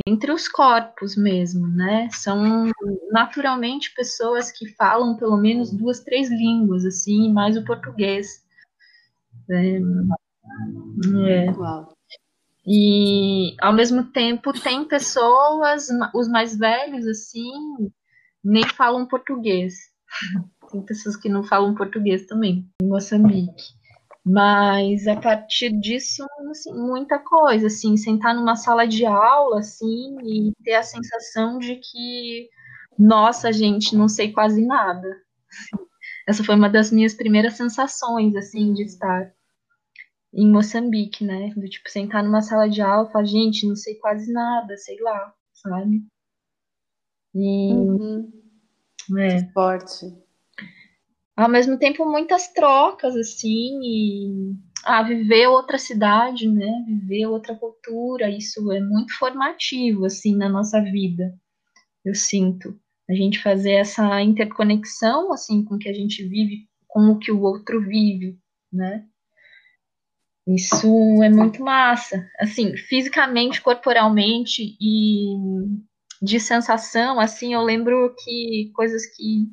[0.05, 2.09] entre os corpos mesmo, né?
[2.11, 2.69] São
[3.11, 8.43] naturalmente pessoas que falam pelo menos duas, três línguas, assim, mais o português.
[9.49, 9.77] É,
[11.27, 11.51] é.
[11.51, 11.94] Uau.
[12.67, 17.51] E ao mesmo tempo tem pessoas, os mais velhos assim,
[18.43, 19.75] nem falam português.
[20.71, 23.63] Tem pessoas que não falam português também, em Moçambique.
[24.25, 30.51] Mas a partir disso, assim, muita coisa, assim, sentar numa sala de aula, assim, e
[30.63, 32.49] ter a sensação de que,
[32.97, 35.07] nossa, gente, não sei quase nada.
[36.27, 39.31] Essa foi uma das minhas primeiras sensações, assim, de estar
[40.35, 41.53] em Moçambique, né?
[41.55, 44.99] Do tipo, sentar numa sala de aula e falar, gente, não sei quase nada, sei
[44.99, 46.03] lá, sabe?
[47.33, 47.73] E.
[47.73, 48.31] Uhum.
[49.17, 49.41] É.
[49.41, 50.05] Que forte.
[51.37, 54.55] Ao mesmo tempo, muitas trocas, assim, e.
[54.83, 56.85] Ah, viver outra cidade, né?
[56.85, 61.33] Viver outra cultura, isso é muito formativo, assim, na nossa vida,
[62.03, 62.79] eu sinto.
[63.09, 67.31] A gente fazer essa interconexão, assim, com o que a gente vive, com o que
[67.31, 68.37] o outro vive,
[68.71, 69.07] né?
[70.47, 70.87] Isso
[71.23, 72.29] é muito massa.
[72.39, 75.25] Assim, fisicamente, corporalmente e
[76.21, 79.47] de sensação, assim, eu lembro que coisas que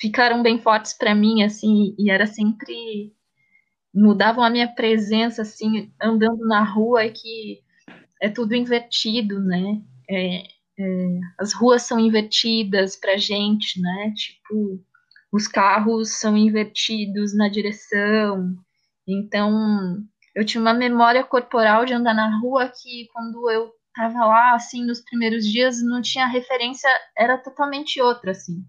[0.00, 3.12] ficaram bem fortes para mim, assim, e era sempre
[3.94, 7.60] mudavam a minha presença, assim, andando na rua, é que
[8.20, 9.80] é tudo invertido, né?
[10.10, 10.42] É,
[10.78, 14.12] é, as ruas são invertidas pra gente, né?
[14.14, 14.84] Tipo,
[15.32, 18.54] os carros são invertidos na direção.
[19.06, 20.04] Então,
[20.38, 24.84] eu tinha uma memória corporal de andar na rua que quando eu tava lá, assim,
[24.86, 28.64] nos primeiros dias, não tinha referência, era totalmente outra, assim.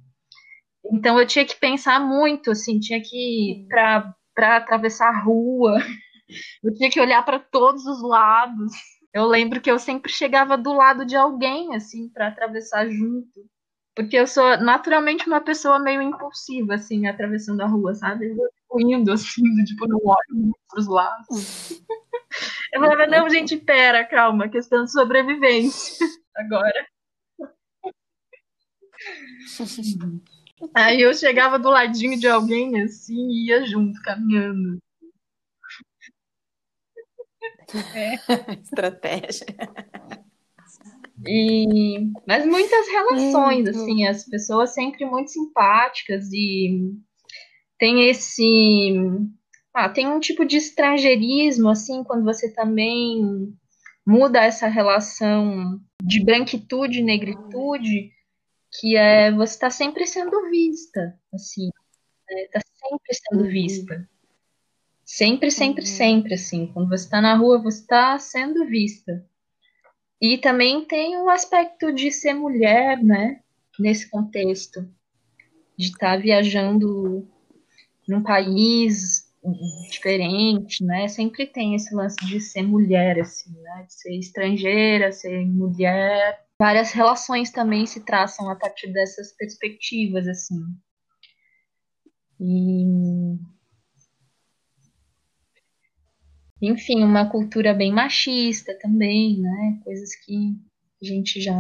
[0.92, 3.16] Então eu tinha que pensar muito, assim, tinha que
[3.52, 5.78] ir para atravessar a rua,
[6.64, 8.72] eu tinha que olhar para todos os lados,
[9.14, 13.46] Eu lembro que eu sempre chegava do lado de alguém, assim, para atravessar junto.
[13.96, 18.36] Porque eu sou naturalmente uma pessoa meio impulsiva, assim, atravessando a rua, sabe?
[18.72, 21.82] Eu indo, assim, tipo, não olho pros lados.
[22.72, 26.06] Eu falava, não, gente, pera, calma, questão de sobrevivência.
[26.36, 26.88] Agora.
[30.76, 34.78] Aí eu chegava do ladinho de alguém, assim, e ia junto, caminhando.
[37.96, 38.14] É.
[38.62, 39.48] Estratégia.
[41.28, 43.70] E, mas muitas relações, muito.
[43.70, 46.94] assim, as pessoas sempre muito simpáticas e
[47.80, 48.94] tem esse.
[49.74, 53.56] Ah, tem um tipo de estrangeirismo, assim, quando você também
[54.06, 58.12] muda essa relação de branquitude e negritude,
[58.80, 61.70] que é você está sempre sendo vista, assim,
[62.30, 62.90] está né?
[62.90, 63.50] sempre sendo uhum.
[63.50, 64.10] vista.
[65.06, 65.88] Sempre, sempre, uhum.
[65.88, 66.68] sempre, assim.
[66.68, 69.26] Quando você está na rua, você está sendo vista.
[70.22, 73.42] E também tem o aspecto de ser mulher, né?
[73.80, 74.82] Nesse contexto.
[75.78, 77.28] De estar tá viajando
[78.10, 79.30] num país
[79.90, 81.08] diferente, né?
[81.08, 83.86] Sempre tem esse lance de ser mulher, assim, né?
[83.88, 86.46] De ser estrangeira, ser mulher.
[86.60, 90.62] Várias relações também se traçam a partir dessas perspectivas, assim.
[92.40, 92.86] E
[96.62, 99.80] enfim, uma cultura bem machista também, né?
[99.84, 100.58] Coisas que
[101.02, 101.56] a gente já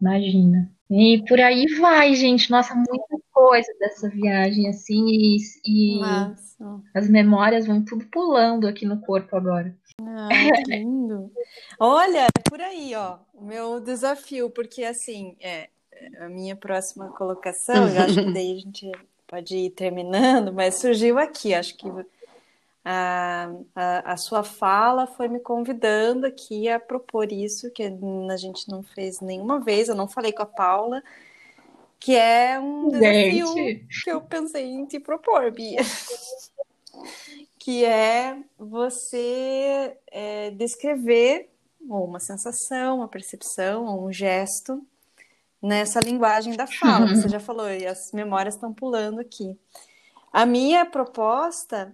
[0.00, 0.74] imagina.
[0.90, 2.50] E por aí vai, gente.
[2.50, 6.00] Nossa, muita coisa dessa viagem, assim, e, e
[6.94, 9.74] as memórias vão tudo pulando aqui no corpo agora.
[10.00, 11.30] Ah, que lindo.
[11.78, 15.68] Olha, é por aí, ó, o meu desafio, porque assim, é,
[16.20, 18.92] a minha próxima colocação, eu acho que daí a gente
[19.26, 21.88] pode ir terminando, mas surgiu aqui, acho que
[22.88, 28.68] a, a, a, sua fala foi me convidando aqui a propor isso, que a gente
[28.68, 31.02] não fez nenhuma vez, eu não falei com a Paula,
[31.98, 34.04] que é um desafio gente.
[34.04, 35.80] que eu pensei em te propor, Bia.
[37.58, 44.80] que é você é, descrever uma sensação, uma percepção, um gesto
[45.60, 47.08] nessa linguagem da fala.
[47.08, 49.58] Você já falou, e as memórias estão pulando aqui.
[50.32, 51.92] A minha proposta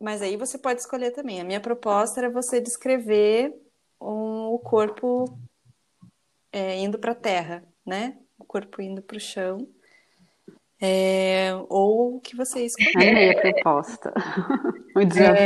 [0.00, 1.40] mas aí você pode escolher também.
[1.40, 3.52] A minha proposta era você descrever
[4.00, 5.38] um, o corpo
[6.52, 8.16] é, indo para a terra, né?
[8.38, 9.68] O corpo indo para o chão.
[10.80, 13.08] É, ou o que você escolher.
[13.08, 14.12] Amei a proposta.
[14.94, 15.36] o desafio.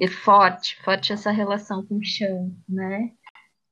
[0.00, 3.12] É, é forte, forte essa relação com o chão, né?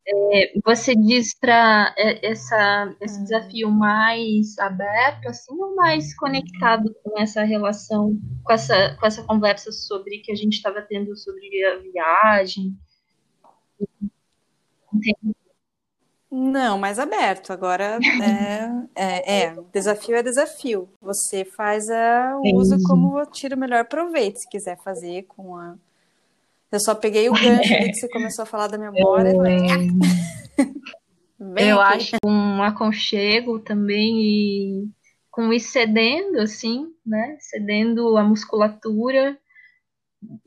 [0.09, 3.24] É, você diz para é, essa, esse hum.
[3.24, 9.72] desafio mais aberto, assim, ou mais conectado com essa relação, com essa, com essa conversa
[9.72, 12.76] sobre que a gente estava tendo sobre a viagem?
[16.30, 17.52] Não, mais aberto.
[17.52, 17.98] Agora
[18.94, 20.88] é, é, é, desafio é desafio.
[21.00, 25.76] Você faz a, o uso como tira o melhor proveito, se quiser fazer com a
[26.70, 27.88] eu só peguei o gancho é.
[27.88, 29.30] que você começou a falar da memória.
[31.58, 31.70] É...
[31.70, 34.88] eu acho um aconchego também e
[35.30, 37.36] com ir cedendo, assim, né?
[37.40, 39.38] Cedendo a musculatura,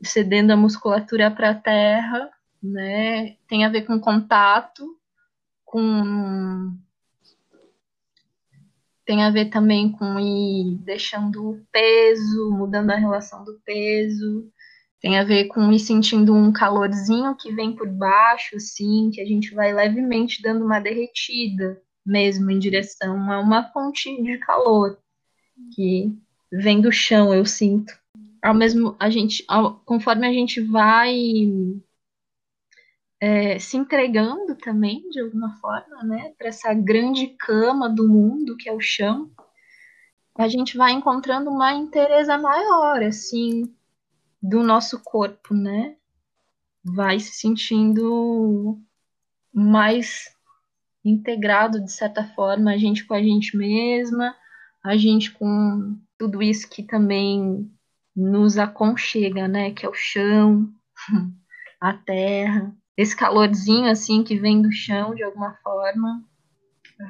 [0.03, 3.36] cedendo a musculatura para a terra, né?
[3.47, 4.97] Tem a ver com contato,
[5.63, 6.76] com
[9.05, 14.51] tem a ver também com ir deixando o peso, mudando a relação do peso,
[15.02, 19.26] tem a ver com ir sentindo um calorzinho que vem por baixo, assim, que a
[19.26, 24.97] gente vai levemente dando uma derretida mesmo em direção a uma fonte de calor
[25.76, 26.18] que
[26.52, 27.93] vem do chão, eu sinto.
[28.41, 31.14] Ao mesmo, a gente, ao, conforme a gente vai
[33.22, 38.70] é, se entregando também, de alguma forma, né, para essa grande cama do mundo que
[38.70, 39.30] é o chão,
[40.38, 43.64] a gente vai encontrando uma inteireza maior, assim,
[44.42, 45.96] do nosso corpo, né?
[46.84, 48.80] Vai se sentindo
[49.54, 50.26] mais
[51.04, 54.36] integrado de certa forma, a gente com a gente mesma,
[54.84, 57.70] a gente com tudo isso que também
[58.16, 59.72] nos aconchega, né?
[59.72, 60.70] Que é o chão,
[61.80, 66.24] a terra, esse calorzinho assim que vem do chão de alguma forma,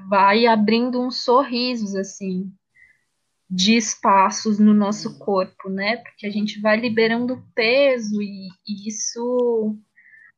[0.08, 2.52] vai abrindo uns sorrisos assim
[3.50, 5.98] de espaços no nosso corpo, né?
[5.98, 9.76] Porque a gente vai liberando peso e, e, isso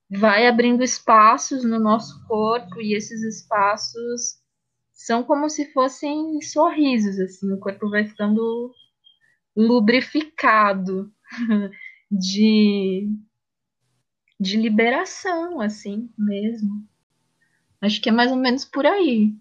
[0.09, 4.39] vai abrindo espaços no nosso corpo e esses espaços
[4.93, 8.71] são como se fossem sorrisos, assim, o corpo vai ficando
[9.55, 11.11] lubrificado
[12.09, 13.09] de
[14.39, 16.83] de liberação, assim mesmo.
[17.79, 19.35] Acho que é mais ou menos por aí.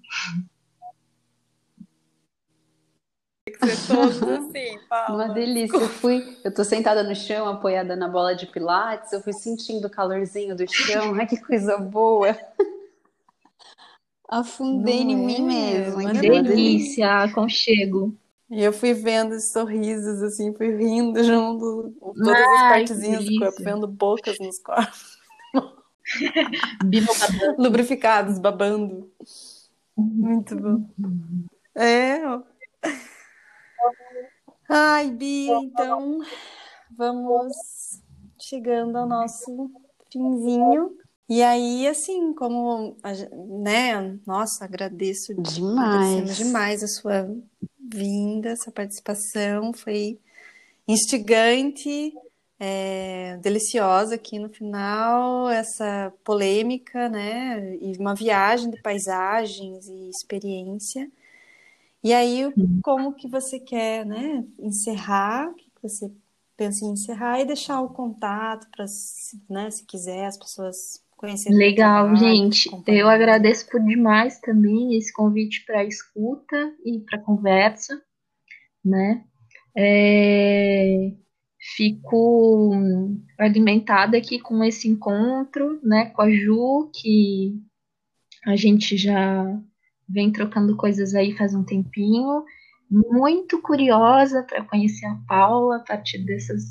[3.87, 5.25] todos assim, Paula.
[5.27, 5.77] Uma delícia.
[5.77, 9.87] Eu fui, eu tô sentada no chão, apoiada na bola de pilates, eu fui sentindo
[9.87, 11.15] o calorzinho do chão.
[11.15, 12.37] Ai, que coisa boa.
[14.29, 15.43] Afundei Não em mim é?
[15.43, 16.01] mesmo.
[16.01, 18.15] Uma que Delícia, aconchego.
[18.49, 23.35] E eu fui vendo esses sorrisos, assim, fui rindo junto, todas as Ai, partezinhas que
[23.35, 23.75] do corpo, delícia.
[23.75, 25.19] vendo bocas nos corpos,
[27.59, 29.09] lubrificados, babando.
[29.97, 30.85] Muito bom.
[31.77, 32.19] É.
[34.73, 36.21] Ai, Bia, então
[36.97, 37.53] vamos
[38.41, 39.69] chegando ao nosso
[40.13, 40.97] finzinho.
[41.29, 42.97] E aí, assim, como,
[43.61, 46.37] né, nossa, agradeço Demais.
[46.37, 47.29] Demais a sua
[47.79, 49.73] vinda, sua participação.
[49.73, 50.19] Foi
[50.87, 52.13] instigante,
[52.59, 57.77] é, deliciosa aqui no final, essa polêmica, né?
[57.81, 61.11] E uma viagem de paisagens e experiência.
[62.03, 65.51] E aí, como que você quer, né, encerrar?
[65.51, 66.11] O que você
[66.57, 68.85] pensa em encerrar e deixar o contato para,
[69.49, 72.71] né, se quiser, as pessoas conhecerem Legal, trabalho, gente.
[72.87, 78.03] Eu agradeço por demais também esse convite para escuta e para conversa,
[78.83, 79.25] né?
[79.77, 81.13] É,
[81.63, 82.73] Fico
[83.39, 87.55] alimentada aqui com esse encontro, né, com a Ju, que
[88.47, 89.61] a gente já
[90.11, 92.45] vem trocando coisas aí faz um tempinho.
[92.91, 96.65] Muito curiosa para conhecer a Paula a partir dessas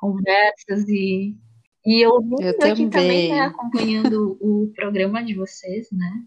[0.00, 1.36] conversas e
[1.84, 3.32] e eu vim Eu aqui também, também.
[3.32, 6.24] né, acompanhando o programa de vocês, né?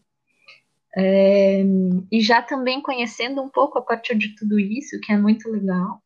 [0.95, 1.64] É,
[2.12, 6.01] e já também conhecendo um pouco a partir de tudo isso, que é muito legal.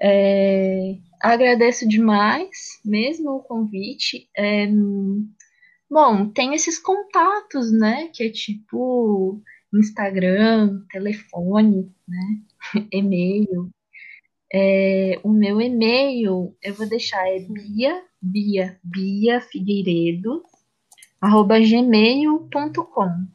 [0.00, 4.28] É, agradeço demais mesmo o convite.
[4.36, 4.68] É,
[5.90, 8.08] bom, tem esses contatos, né?
[8.08, 9.42] Que é tipo
[9.74, 12.42] Instagram, telefone, né?
[12.92, 13.70] E-mail.
[14.52, 20.42] É, o meu e-mail eu vou deixar é bia, bia, bia Figueiredo,
[21.20, 23.26] arroba gmail.com.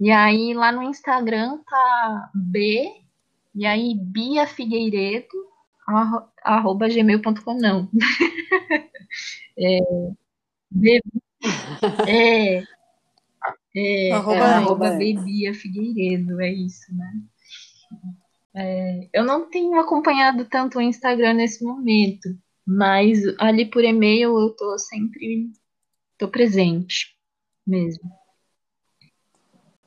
[0.00, 2.90] E aí lá no Instagram tá B,
[3.54, 5.28] e aí Bia Figueiredo,
[5.86, 7.88] arro- arroba gmail.com, não.
[9.58, 9.78] É,
[10.70, 11.00] B,
[12.08, 12.62] é,
[13.74, 14.98] é, Arroba é, arroba antes.
[14.98, 17.12] B Bia Figueiredo, é isso, né?
[18.54, 22.28] É, eu não tenho acompanhado tanto o Instagram nesse momento,
[22.66, 25.50] mas ali por e-mail eu tô sempre,
[26.18, 27.16] tô presente
[27.66, 28.10] mesmo.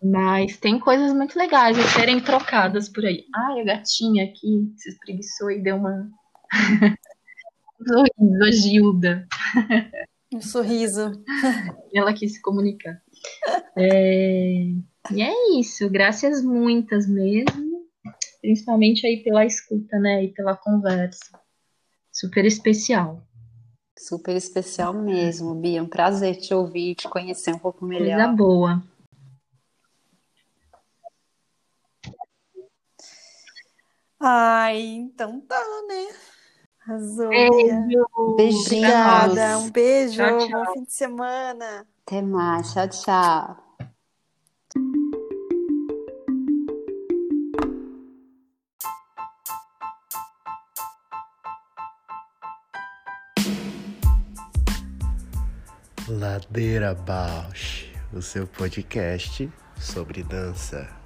[0.01, 3.25] Mas tem coisas muito legais a serem trocadas por aí.
[3.33, 6.09] Ai, a gatinha aqui se espreguiçou e deu uma.
[7.79, 9.27] um sorriso, a Gilda.
[10.33, 11.11] Um sorriso.
[11.93, 13.01] Ela quis se comunicar.
[13.77, 14.63] É,
[15.11, 17.83] E é isso, graças muitas mesmo.
[18.41, 20.23] Principalmente aí pela escuta, né?
[20.25, 21.39] E pela conversa.
[22.11, 23.25] Super especial.
[23.97, 25.81] Super especial mesmo, Bia.
[25.81, 28.35] Um prazer te ouvir, te conhecer um pouco Coisa melhor.
[28.35, 28.83] boa.
[34.19, 36.07] Ai, então tá, né?
[36.85, 37.29] Arrasou.
[37.29, 38.35] Beijo.
[38.35, 38.67] Beijinhos.
[38.67, 39.57] Obrigada.
[39.59, 40.17] Um beijo.
[40.17, 40.65] Tchau, tchau.
[40.65, 41.87] Bom fim de semana.
[42.05, 42.73] Até mais.
[42.73, 43.57] Tchau, tchau.
[56.09, 61.02] Ladeira Bausch, o seu podcast sobre dança.